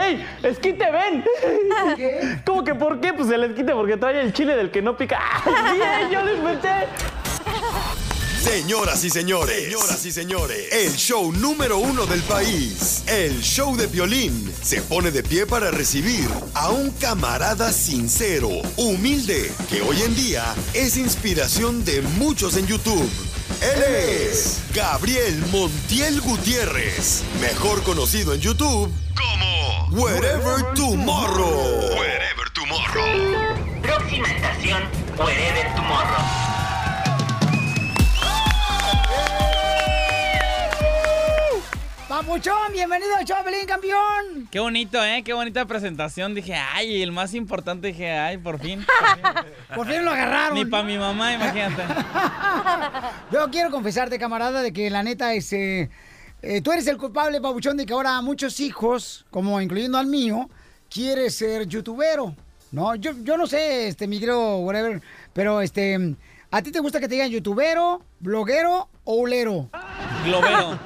[0.00, 0.26] ¡Ey!
[0.42, 1.24] ¡Esquite, ven!
[2.44, 3.12] ¿Cómo que por qué?
[3.12, 5.18] Pues el esquite porque trae el chile del que no pica.
[5.44, 6.86] ¡Ay, sí, eh, yo lo inventé!
[8.42, 13.88] Señoras y señores, señoras y señores, el show número uno del país, el show de
[13.88, 20.14] violín, se pone de pie para recibir a un camarada sincero, humilde, que hoy en
[20.14, 23.10] día es inspiración de muchos en YouTube.
[23.60, 31.90] Él es Gabriel Montiel Gutiérrez, mejor conocido en YouTube como Wherever Tomorrow.
[31.90, 33.82] Wherever Tomorrow.
[33.82, 34.84] Próxima estación,
[35.18, 36.47] Wherever Tomorrow.
[42.18, 44.48] Papuchón, bienvenido al show, Pelín, campeón.
[44.50, 45.22] Qué bonito, ¿eh?
[45.24, 46.34] Qué bonita presentación.
[46.34, 47.86] Dije, ay, el más importante.
[47.86, 48.84] Dije, ay, por fin.
[49.72, 50.58] Por fin lo agarraron.
[50.58, 51.80] Ni para mi mamá, imagínate.
[53.32, 55.52] Yo quiero confesarte, camarada, de que la neta es...
[55.52, 55.90] eh,
[56.42, 60.50] eh, tú eres el culpable, Papuchón, de que ahora muchos hijos, como incluyendo al mío,
[60.90, 62.34] quiere ser youtubero.
[62.72, 65.00] No, yo, yo no sé, este, mi querido whatever,
[65.32, 66.16] pero este...
[66.50, 69.68] ¿A ti te gusta que te digan youtubero, bloguero o ulero?
[70.24, 70.78] Globero.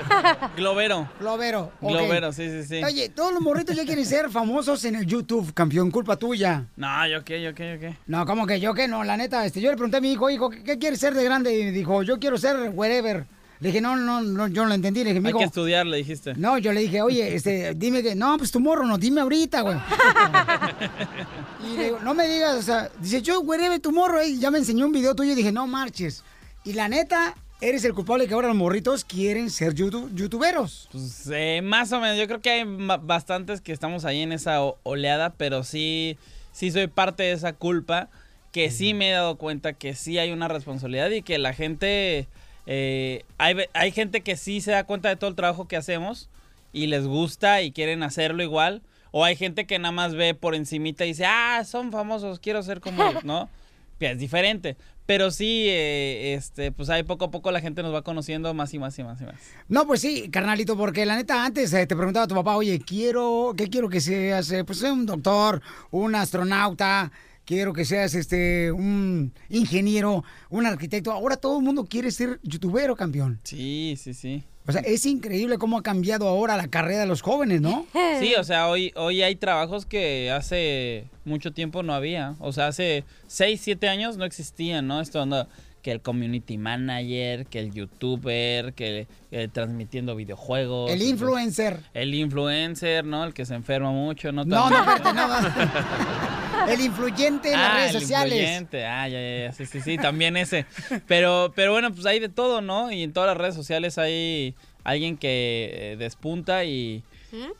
[0.56, 1.08] Globero.
[1.20, 1.72] Globero.
[1.80, 2.84] Globero, sí, sí, sí.
[2.84, 6.66] Oye, todos los morritos ya quieren ser famosos en el YouTube, campeón, culpa tuya.
[6.76, 7.96] No, yo qué, yo qué, yo qué.
[8.08, 8.88] No, ¿cómo que yo qué?
[8.88, 11.14] No, la neta, este, yo le pregunté a mi hijo, hijo, ¿qué, qué quieres ser
[11.14, 11.54] de grande?
[11.54, 13.24] Y dijo, yo quiero ser wherever.
[13.64, 15.00] Le dije, no, no, no, yo no lo entendí.
[15.02, 16.34] Le dije, Hay mijo, que estudiar, le dijiste.
[16.36, 19.62] no, yo le dije, oye, este, dime que, no, pues tu morro, no, dime ahorita,
[19.62, 19.78] güey.
[21.72, 24.50] y le digo, no me digas, o sea, dice, yo, wherever tu morro, y ya
[24.50, 26.22] me enseñó un video tuyo y dije, no marches.
[26.64, 30.88] Y la neta, eres el culpable que ahora los morritos quieren ser youtu- youtuberos.
[30.92, 34.60] Pues eh, más o menos, yo creo que hay bastantes que estamos ahí en esa
[34.82, 36.18] oleada, pero sí,
[36.52, 38.08] sí soy parte de esa culpa,
[38.52, 42.28] que sí me he dado cuenta que sí hay una responsabilidad y que la gente,
[42.66, 46.28] eh, hay, hay gente que sí se da cuenta de todo el trabajo que hacemos
[46.72, 50.54] y les gusta y quieren hacerlo igual, o hay gente que nada más ve por
[50.54, 53.48] encimita y dice, ah, son famosos, quiero ser como ellos, ¿no?
[54.00, 54.76] Que es diferente.
[55.06, 58.74] Pero sí, eh, este, pues ahí poco a poco la gente nos va conociendo más
[58.74, 59.36] y más y más y más.
[59.68, 62.80] No, pues sí, carnalito, porque la neta antes eh, te preguntaba a tu papá, oye,
[62.80, 64.52] quiero, ¿qué quiero que seas?
[64.66, 65.62] Pues un doctor,
[65.92, 67.12] un astronauta,
[67.44, 71.12] quiero que seas este un ingeniero, un arquitecto.
[71.12, 73.38] Ahora todo el mundo quiere ser youtubero, campeón.
[73.44, 74.42] Sí, sí, sí.
[74.66, 77.86] O sea, es increíble cómo ha cambiado ahora la carrera de los jóvenes, ¿no?
[78.20, 82.34] Sí, o sea, hoy, hoy hay trabajos que hace mucho tiempo no había.
[82.38, 85.00] O sea, hace 6, 7 años no existían, ¿no?
[85.00, 85.48] Esto anda
[85.84, 90.90] que el community manager, que el youtuber, que eh, transmitiendo videojuegos.
[90.90, 91.80] El influencer.
[91.92, 93.22] El influencer, ¿no?
[93.22, 94.46] El que se enferma mucho, ¿no?
[94.46, 95.28] No, no, espérate, no.
[96.72, 98.32] El influyente en las Ah, redes el sociales.
[98.38, 98.86] influyente.
[98.86, 100.64] Ah, ya, ya, ya, sí, sí, sí, también ese.
[101.06, 102.90] Pero, pero bueno, pues hay de todo, ¿no?
[102.90, 104.54] Y en todas las redes sociales hay
[104.84, 107.04] alguien que eh, despunta y...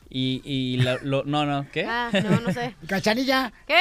[0.09, 1.85] Y, y lo, no, no, ¿qué?
[1.85, 2.73] Ah, no, no sé.
[2.87, 3.51] Cachanilla.
[3.67, 3.75] ¿Qué?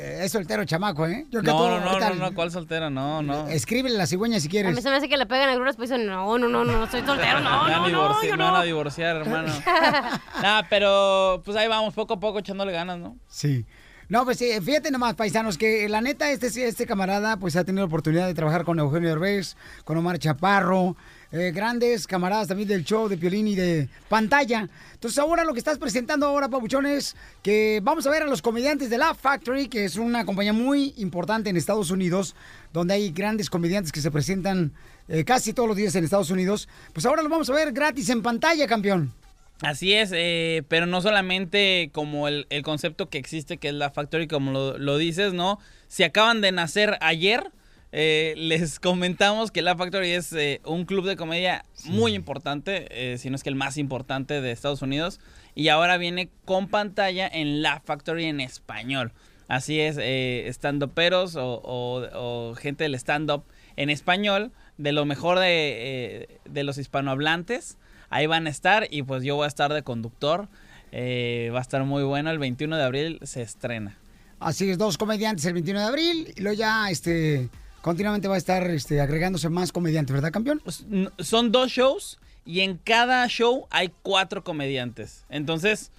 [0.00, 1.26] Eh, es soltero chamaco, ¿eh?
[1.28, 2.88] Yo que tú No, no, no, no, no, ¿cuál soltera?
[2.88, 3.48] No, no.
[3.48, 4.76] Escríbele la cigüeña si A quieres.
[4.76, 7.00] mí se me hace que le pegan algunas pues dicen, no, no, no, no, soy
[7.04, 8.64] soltero, no, me, van a no, no, divorciar, yo me van a no.
[8.64, 9.52] divorciar, hermano.
[10.42, 13.16] Nah, pero pues ahí vamos, poco a poco echándole ganas, ¿no?
[13.26, 13.66] Sí.
[14.08, 17.82] No, pues sí, fíjate nomás, paisanos, que la neta, este, este camarada, pues ha tenido
[17.82, 20.96] la oportunidad de trabajar con Eugenio Derbez, con Omar Chaparro,
[21.30, 24.68] eh, grandes camaradas también del show de Piolín y de pantalla.
[24.94, 28.40] Entonces ahora lo que estás presentando ahora, Pabuchón, es que vamos a ver a los
[28.40, 32.34] comediantes de La Factory, que es una compañía muy importante en Estados Unidos,
[32.72, 34.72] donde hay grandes comediantes que se presentan
[35.08, 36.66] eh, casi todos los días en Estados Unidos.
[36.94, 39.12] Pues ahora los vamos a ver gratis en pantalla, campeón.
[39.60, 44.28] Así es, eh, pero no solamente como el, concepto que existe, que es la Factory,
[44.28, 45.58] como lo, lo dices, ¿no?
[45.88, 47.50] Si acaban de nacer ayer,
[47.92, 53.18] eh, les comentamos que la Factory es eh, un club de comedia muy importante, eh,
[53.18, 55.20] si no es que el más importante de Estados Unidos,
[55.54, 59.12] y ahora viene con pantalla en la Factory en español.
[59.48, 63.44] Así es, eh, stand-uperos o, o- o gente del stand-up
[63.76, 67.78] en español, de lo mejor de, de los hispanohablantes.
[68.10, 70.48] Ahí van a estar y pues yo voy a estar de conductor.
[70.94, 72.30] Va a estar muy bueno.
[72.30, 73.98] El 21 de abril se estrena.
[74.40, 77.48] Así es, dos comediantes el 21 de abril y luego ya este
[77.82, 80.62] continuamente va a estar este, agregándose más comediantes, ¿verdad, campeón?
[80.90, 85.24] N- Son dos shows y en cada show hay cuatro comediantes.
[85.28, 85.90] Entonces,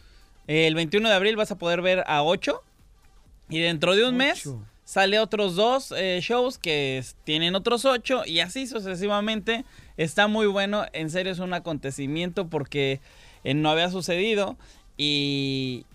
[0.47, 2.63] eh, el 21 de abril vas a poder ver a ocho
[3.49, 4.39] y dentro de un mes
[4.83, 9.63] sale otros dos eh, shows que tienen otros ocho y así sucesivamente.
[9.97, 12.99] Está muy bueno, en serio es un acontecimiento porque
[13.43, 14.57] eh, no había sucedido
[14.97, 15.85] y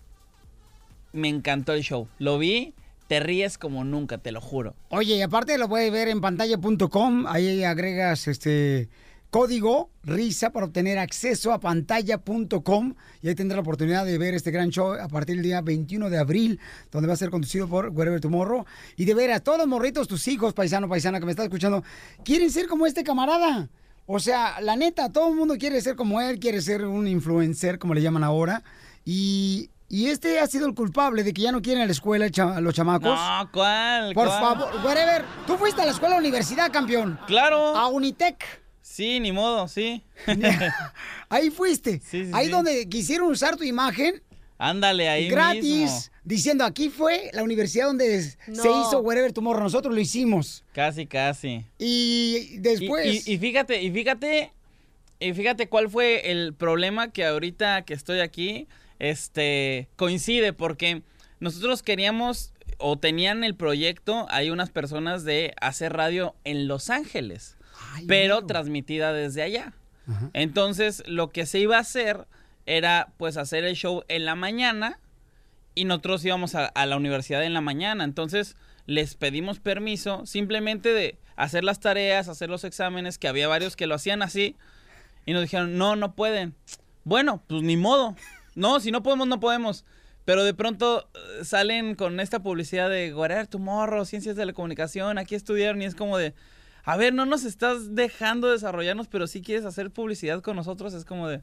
[1.12, 2.09] me encantó el show.
[2.18, 2.74] Lo vi,
[3.07, 4.75] te ríes como nunca, te lo juro.
[4.89, 8.89] Oye, y aparte lo puedes ver en pantalla.com, ahí agregas este
[9.35, 14.53] código RISA para obtener acceso a pantalla.com y ahí tendrá la oportunidad de ver este
[14.53, 16.61] gran show a partir del día 21 de abril,
[16.93, 18.65] donde va a ser conducido por Wherever Tomorrow.
[18.97, 21.83] Y de ver a todos los morritos, tus hijos, paisano, paisana que me está escuchando,
[22.25, 23.69] quieren ser como este camarada.
[24.07, 27.81] O sea, la neta, todo el mundo quiere ser como él, quiere ser un influencer,
[27.81, 28.63] como le llaman ahora.
[29.05, 32.27] Y, y este ha sido el culpable de que ya no quieren a la escuela
[32.27, 33.17] a los chamacos.
[33.19, 34.13] No, ¿cuál?
[34.15, 34.41] Por cuál?
[34.41, 35.25] favor, whatever.
[35.47, 37.19] Tú fuiste a la escuela o universidad, campeón.
[37.27, 37.77] Claro.
[37.77, 38.45] A Unitec.
[38.83, 40.03] Sí, ni modo, sí.
[41.29, 42.01] Ahí fuiste.
[42.01, 42.53] Sí, sí, ahí sí.
[42.53, 44.23] donde quisieron usar tu imagen
[44.57, 45.99] Ándale, ahí gratis, mismo.
[46.23, 49.63] diciendo aquí fue la universidad donde se hizo Wherever Tomorrow.
[49.65, 50.65] Nosotros lo hicimos.
[50.73, 51.65] Casi, casi.
[51.79, 53.27] Y después.
[53.27, 54.53] Y, y- y fíjate, y fíjate,
[55.19, 58.69] y fíjate cuál fue el problema que ahorita que estoy aquí,
[58.99, 61.03] este, coincide, porque
[61.41, 67.57] nosotros queríamos o tenían el proyecto, hay unas personas de hacer radio en Los Ángeles,
[68.07, 69.73] pero transmitida desde allá.
[70.33, 72.27] Entonces, lo que se iba a hacer
[72.67, 74.99] era, pues, hacer el show en la mañana
[75.75, 78.05] y nosotros íbamos a, a la universidad en la mañana.
[78.05, 83.77] Entonces, les pedimos permiso simplemente de hacer las tareas, hacer los exámenes, que había varios
[83.77, 84.57] que lo hacían así,
[85.27, 86.55] y nos dijeron, no, no pueden.
[87.05, 88.15] Bueno, pues ni modo.
[88.55, 89.85] No, si no podemos, no podemos.
[90.25, 95.19] Pero de pronto eh, salen con esta publicidad de Guarar Tomorrow, Ciencias de la Comunicación,
[95.19, 96.35] aquí estudiaron y es como de,
[96.85, 101.05] a ver, no nos estás dejando desarrollarnos, pero sí quieres hacer publicidad con nosotros, es
[101.05, 101.43] como de,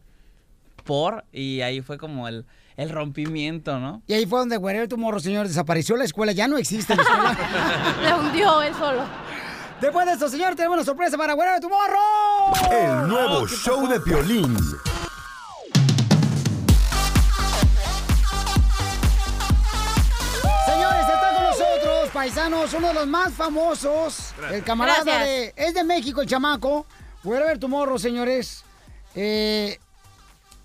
[0.83, 2.45] por, y ahí fue como el,
[2.75, 4.01] el rompimiento, ¿no?
[4.07, 6.31] Y ahí fue donde Wherever Tomorrow, señor, desapareció la escuela.
[6.31, 7.37] Ya no existe la escuela.
[8.07, 9.03] Se hundió él solo.
[9.79, 13.03] Después de esto, señor, tenemos una sorpresa para Wherever Tomorrow.
[13.03, 14.55] El nuevo show de Piolín.
[22.25, 24.33] Paisanos, uno de los más famosos.
[24.37, 24.51] Gracias.
[24.53, 25.25] El camarada Gracias.
[25.25, 25.53] de.
[25.55, 26.85] Es de México, el chamaco.
[27.23, 28.63] Wherever Tomorrow, señores.
[29.15, 29.79] Eh,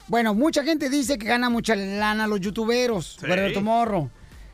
[0.07, 3.17] bueno, mucha gente dice que gana mucha lana los youtuberos.
[3.19, 3.25] Sí.
[3.27, 4.11] Wherever Tomorrow.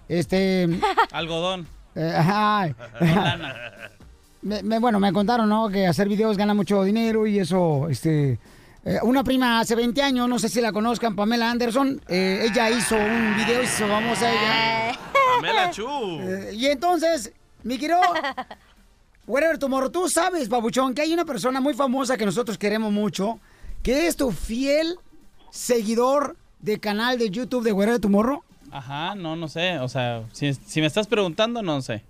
[0.08, 0.68] Este.
[1.10, 1.66] Algodón.
[1.96, 2.68] eh, ajá.
[3.00, 3.56] Lana.
[4.42, 5.68] Me- me- bueno, me contaron, ¿no?
[5.70, 8.38] Que hacer videos gana mucho dinero y eso, este...
[8.84, 12.70] eh, una prima hace 20 años, no sé si la conozcan, Pamela Anderson, eh, ella
[12.70, 14.98] hizo un video y se vamos a ella.
[15.36, 15.86] Pamela Chu.
[16.20, 18.00] Eh, y entonces, mi querido...
[19.26, 23.38] Whatever Tomorrow, tú sabes, babuchón, que hay una persona muy famosa que nosotros queremos mucho,
[23.82, 24.96] que es tu fiel
[25.50, 28.42] seguidor del canal de YouTube de Whatever Tomorrow.
[28.72, 32.02] Ajá, no, no sé, o sea, si, si me estás preguntando, no sé.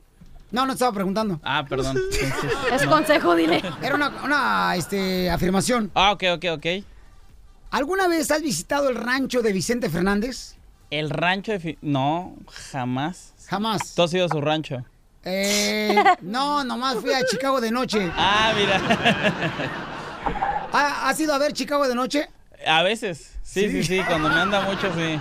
[0.52, 1.38] No, no te estaba preguntando.
[1.42, 1.98] Ah, perdón.
[2.10, 2.46] Sí, sí.
[2.72, 2.90] Es No.
[2.90, 3.62] consejo, dile.
[3.82, 5.90] Era una, una, este, afirmación.
[5.94, 6.66] Ah, ok, ok, ok.
[7.72, 10.56] ¿Alguna vez has visitado el rancho de Vicente Fernández?
[10.92, 11.58] El rancho de...
[11.60, 12.34] Fi- No,
[12.70, 13.32] jamás.
[13.48, 13.94] Jamás.
[13.94, 14.84] ¿Tú has ido a su rancho?
[15.24, 18.10] Eh, no, nomás fui a Chicago de noche.
[18.14, 18.76] Ah, mira.
[20.72, 22.28] ¿Ha- ¿Has ido a ver Chicago de noche?
[22.66, 23.32] A veces.
[23.42, 25.18] Sí, sí, sí, cuando me anda mucho, sí.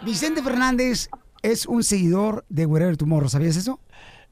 [0.02, 1.10] Vicente Fernández
[1.42, 3.80] es un seguidor de Wherever Tomorrow, ¿sabías eso?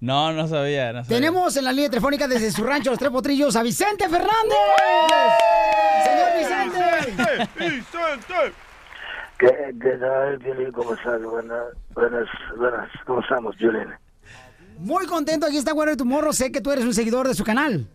[0.01, 1.17] No, no sabía, no sabía.
[1.19, 4.31] Tenemos en la línea telefónica desde su rancho Los Tres Potrillos a Vicente Fernández.
[6.05, 7.49] Señor Vicente.
[7.59, 8.55] Vicente.
[9.41, 10.71] ¿Qué, qué tal, Piolín?
[10.71, 11.23] ¿Cómo estás?
[11.23, 11.65] Buenas,
[11.95, 12.29] buenas,
[12.59, 12.91] buenas.
[13.07, 13.89] ¿Cómo estamos, Piolín?
[14.77, 16.35] Muy contento, aquí está Wherever Tomorrow.
[16.35, 17.87] Sé que tú eres un seguidor de su canal.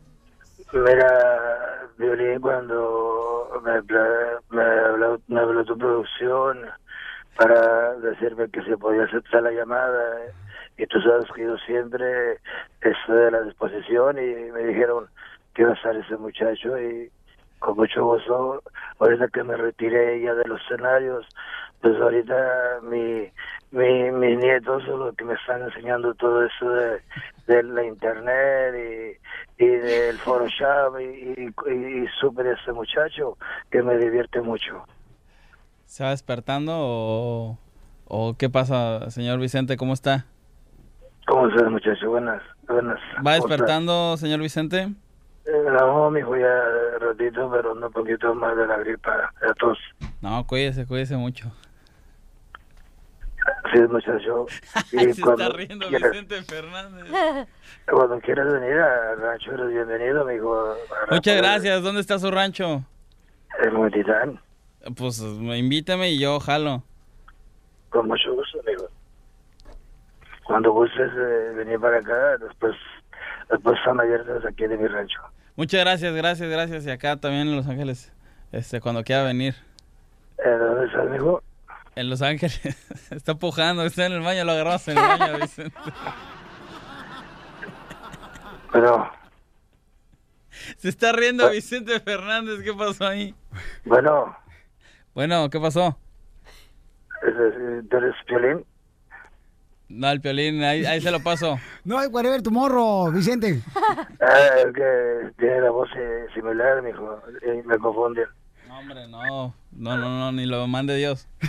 [0.74, 6.66] Mira, Violín, cuando me, habló, me habló tu producción
[7.38, 10.22] para decirme que se podía aceptar la llamada,
[10.80, 12.40] y tú sabes que yo siempre
[12.82, 15.06] estoy a la disposición, y me dijeron
[15.54, 17.12] que iba a estar ese muchacho, y
[17.60, 18.62] con mucho gusto,
[19.00, 21.26] ahorita que me retiré ya de los escenarios,
[21.82, 23.32] pues ahorita mi,
[23.72, 27.02] mi, mis nietos son los que me están enseñando todo eso de,
[27.48, 29.20] de la internet
[29.60, 33.38] y, y del Photoshop y, y, y supe de ese muchacho
[33.70, 34.84] que me divierte mucho.
[35.86, 37.58] ¿Se va despertando o,
[38.06, 39.78] o qué pasa, señor Vicente?
[39.78, 40.26] ¿Cómo está?
[41.28, 42.10] ¿Cómo estás, muchacho?
[42.10, 43.00] Buenas, buenas.
[43.26, 44.90] ¿Va despertando, señor Vicente?
[45.46, 49.78] Eh, No, mijo, ya ratito, pero un poquito más de la gripa, de tos.
[50.22, 51.52] No, cuídese, cuídese mucho.
[53.72, 54.46] Sí, muchacho.
[54.88, 57.06] Se Y está cuando riendo quieras, Vicente Fernández.
[57.92, 60.76] cuando quieras venir al rancho, eres bienvenido, mijo.
[61.12, 61.84] Muchas gracias.
[61.84, 62.84] ¿Dónde está su rancho?
[63.64, 64.40] En Montitán.
[64.98, 66.84] Pues me invítame y yo jalo.
[67.90, 68.88] Con mucho gusto, amigo.
[70.44, 72.76] Cuando gustes eh, venir para acá, después,
[73.50, 75.20] después están abiertas aquí de mi rancho.
[75.56, 76.86] Muchas gracias, gracias, gracias.
[76.86, 78.12] Y acá también en Los Ángeles,
[78.52, 79.56] este, cuando quiera venir.
[80.38, 81.42] Eh, ¿Dónde estás, amigo?
[81.96, 82.60] En Los Ángeles.
[83.12, 85.78] está pujando, está en el baño, lo agarramos en el baño, Vicente.
[88.72, 89.10] Pero,
[90.78, 92.62] Se está riendo Vicente Fernández.
[92.64, 93.34] ¿Qué pasó ahí?
[93.86, 94.36] Bueno,
[95.14, 95.98] Bueno, ¿qué pasó?
[97.22, 98.66] ¿eres- ¿tú eres Piolín?
[99.88, 101.60] No, el piolín, ahí, ahí se lo paso.
[101.84, 103.62] No, hay whatever tu morro, Vicente.
[104.20, 107.22] Ah, es que tiene la voz eh, similar, mijo.
[107.44, 108.26] Y me confunden.
[108.68, 109.54] No, hombre, no.
[109.72, 111.28] No, no, no, ni lo mande Dios.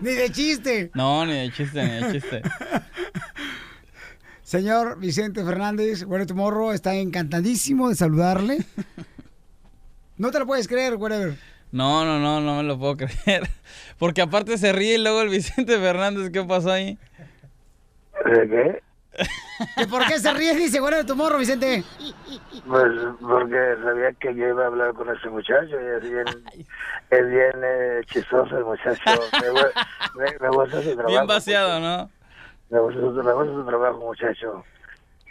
[0.00, 0.90] Ni de chiste.
[0.94, 2.42] No, ni de chiste, ni de chiste.
[4.42, 8.58] Señor Vicente Fernández, tu morro está encantadísimo de saludarle.
[10.18, 11.36] No te lo puedes creer, whatever.
[11.76, 13.42] No, no, no, no me lo puedo creer.
[13.98, 16.98] Porque aparte se ríe y luego el Vicente Fernández, ¿qué pasó ahí?
[18.24, 18.82] ¿De qué?
[19.76, 20.54] ¿Que ¿Por qué se ríe?
[20.54, 21.84] Dice, bueno, tu morro, Vicente.
[22.66, 26.26] Pues porque sabía que yo iba a hablar con ese muchacho y es bien,
[27.10, 29.00] es bien eh, chistoso el muchacho.
[29.40, 29.72] Me, gu-
[30.16, 31.08] me- me gusta su trabajo.
[31.08, 32.10] Bien vaciado, ¿no?
[32.70, 34.64] Me gusta su, me gusta su trabajo, muchacho.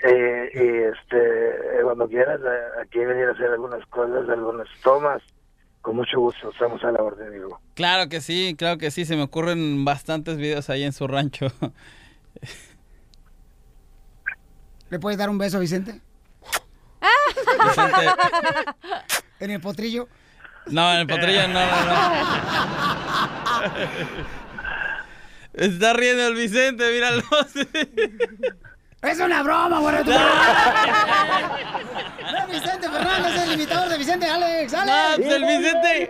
[0.03, 1.17] Eh, y este,
[1.79, 5.21] eh, cuando quieras eh, aquí venir a hacer algunas cosas, algunas tomas,
[5.86, 7.61] con mucho gusto, estamos a la orden, amigo.
[7.75, 9.05] Claro que sí, claro que sí.
[9.05, 11.45] Se me ocurren bastantes videos ahí en su rancho.
[14.89, 16.01] ¿Le puedes dar un beso a Vicente?
[17.63, 17.99] Vicente.
[19.39, 20.07] ¿En el potrillo?
[20.65, 21.93] No, en el potrillo no, no, no.
[25.53, 27.21] Está riendo el Vicente, míralo.
[29.06, 29.95] ¡Es una broma, güey!
[29.95, 30.06] morro!
[32.26, 35.16] No, Vicente Fernández, el imitador de Vicente, Alex, No, Alex.
[35.18, 36.08] pues el Vicente.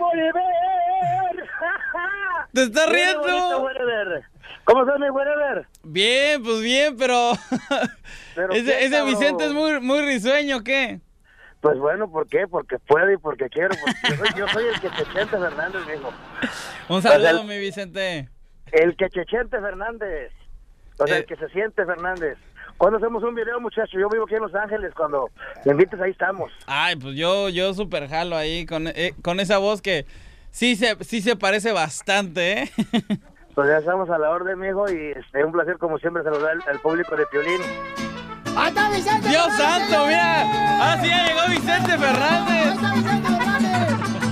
[2.52, 3.68] ¡Te está riendo!
[4.64, 5.66] ¿Cómo estás, mi whatever?
[5.84, 7.32] Bien, pues bien, pero.
[8.34, 9.02] ¿Pero ese?
[9.04, 11.00] Vicente es muy, muy risueño, ¿qué?
[11.60, 12.46] Pues bueno, ¿por qué?
[12.48, 13.74] Porque puedo y porque quiero.
[13.80, 16.12] Porque yo, soy, yo soy el que Chechente Fernández, mijo.
[16.88, 18.28] Un saludo, el- mi Vicente.
[18.72, 20.32] El que Chechente Fernández.
[20.98, 21.20] O sea, Eh.
[21.20, 22.38] el que se siente Fernández.
[22.78, 24.92] Cuando hacemos un video, muchacho, yo vivo aquí en Los Ángeles.
[24.94, 25.30] Cuando
[25.64, 26.52] me invites, ahí estamos.
[26.66, 30.04] Ay, pues yo, yo super jalo ahí con, eh, con esa voz que
[30.50, 32.70] sí se, sí se parece bastante, ¿eh?
[33.54, 34.84] Pues ya estamos a la orden, mijo.
[34.92, 37.62] Y este, un placer, como siempre, saludar al, al público de Piolín.
[38.54, 39.28] ¡Ahí está Vicente!
[39.30, 40.42] ¡Dios Fernández, santo, mira!
[40.78, 42.74] ¡Ah, sí, ya llegó Vicente ¡Ahí Fernández!
[42.74, 44.25] está Vicente Fernández!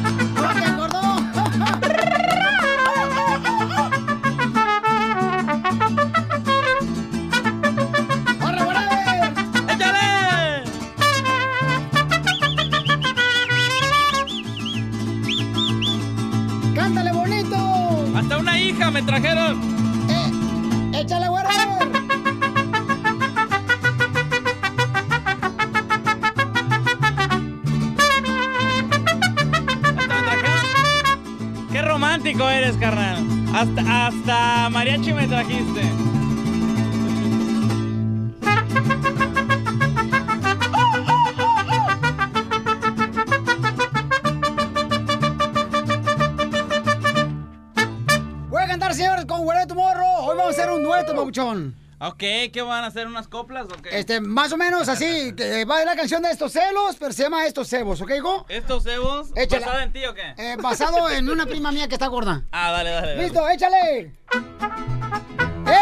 [18.74, 19.60] Hija me trajeron!
[20.10, 21.54] Eh, ¡Échale, whatever!
[31.70, 33.24] ¡Qué romántico eres, carnal!
[33.54, 35.82] Hasta, hasta mariachi me trajiste.
[52.00, 52.18] Ok,
[52.52, 53.06] ¿qué van a hacer?
[53.06, 53.98] ¿Unas coplas o qué?
[53.98, 57.46] Este, más o menos así, que va la canción de estos celos, pero se llama
[57.46, 58.10] Estos cebos, ¿ok?
[58.48, 59.28] ¿Estos cebos?
[59.36, 59.66] Échala.
[59.66, 60.34] ¿Basada en ti o qué?
[60.36, 62.42] Eh, basado en una prima mía que está gorda.
[62.52, 63.06] Ah, dale, dale.
[63.08, 63.22] dale.
[63.22, 64.14] ¡Listo, échale!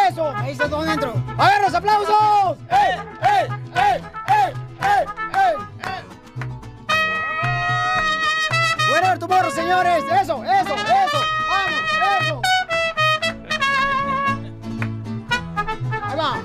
[0.08, 0.30] ¡Eso!
[0.36, 1.12] Ahí está todo dentro.
[1.36, 2.58] ¡A ver, los aplausos!
[2.70, 5.56] ¡Eh, eh, eh, eh, eh, eh, eh!
[8.90, 10.04] ¡Bueno, tu morro, señores!
[10.04, 11.21] ¡Eso, eso, eso!
[16.22, 16.40] Va.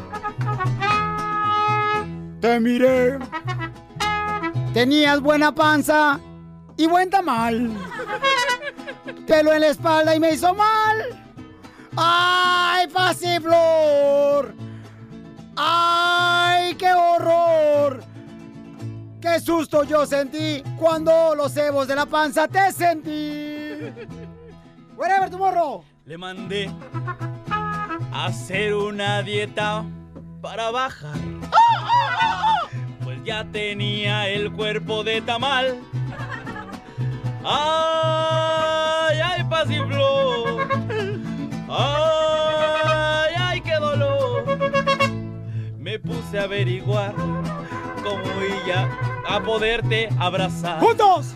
[2.41, 3.19] Te miré.
[4.73, 6.19] Tenías buena panza
[6.75, 7.71] y buen tamal.
[9.25, 10.97] Pelo en la espalda y me hizo mal.
[11.95, 14.53] ¡Ay, pasiflor!
[15.55, 18.03] ¡Ay, qué horror!
[19.19, 23.91] ¡Qué susto yo sentí cuando los cebos de la panza te sentí!
[24.95, 25.83] ¡Whatever, tu morro!
[26.05, 26.71] Le mandé
[28.25, 29.83] hacer una dieta
[30.41, 31.17] para bajar.
[33.03, 35.77] Pues ya tenía el cuerpo de tamal.
[37.43, 40.67] ¡Ay, ay, pasiflor!
[41.69, 44.43] ¡Ay, ay, qué dolor!
[45.77, 47.13] Me puse a averiguar
[48.03, 48.89] cómo ella
[49.29, 50.79] a poderte abrazar.
[50.79, 51.35] ¡Juntos!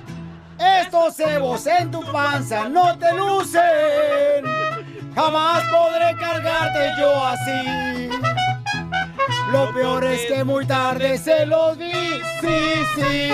[0.57, 4.70] Estos cebos en tu panza no te lucen.
[5.15, 8.09] Jamás podré cargarte yo así.
[9.51, 11.91] Lo peor es que muy tarde se los vi,
[12.39, 13.29] sí, sí.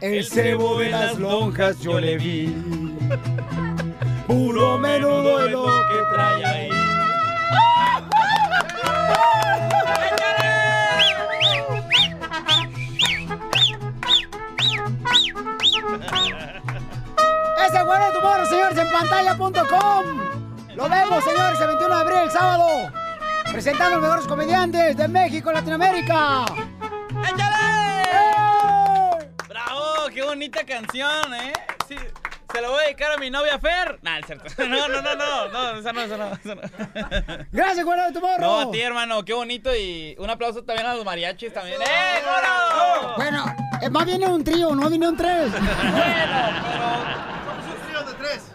[0.00, 2.54] El cebo de las lonjas yo le vi.
[4.26, 6.68] Puro menudo lo que trae ahí
[17.88, 20.04] bueno tu morro, señores, en pantalla.com.
[20.76, 22.92] Lo vemos, señores, el 21 de abril, el sábado.
[23.50, 26.44] Presentando a los mejores comediantes de México, Latinoamérica.
[29.48, 30.08] ¡Bravo!
[30.14, 31.52] ¡Qué bonita canción, eh!
[31.88, 31.96] Sí,
[32.52, 33.98] se la voy a dedicar a mi novia Fer.
[34.02, 34.44] Nah, es cierto.
[34.68, 36.60] No, no, no, no, no, esa no, esa no, esa no.
[37.52, 38.40] Gracias, bueno de tu morro.
[38.40, 41.80] No, a ti, hermano, qué bonito y un aplauso también a los mariachis también.
[41.80, 43.14] ¡Eh, moro!
[43.16, 45.50] Bueno, eh, más viene un trío, no viene un tres.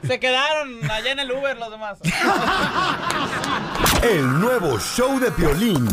[0.06, 2.00] Se quedaron allá en el Uber los demás.
[4.04, 5.88] El nuevo show de Piolín.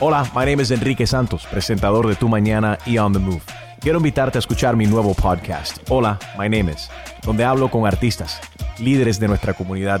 [0.00, 3.42] Hola, my name is Enrique Santos, presentador de Tu Mañana y On the Move.
[3.80, 6.90] Quiero invitarte a escuchar mi nuevo podcast, Hola, my name is,
[7.22, 8.40] donde hablo con artistas,
[8.78, 10.00] líderes de nuestra comunidad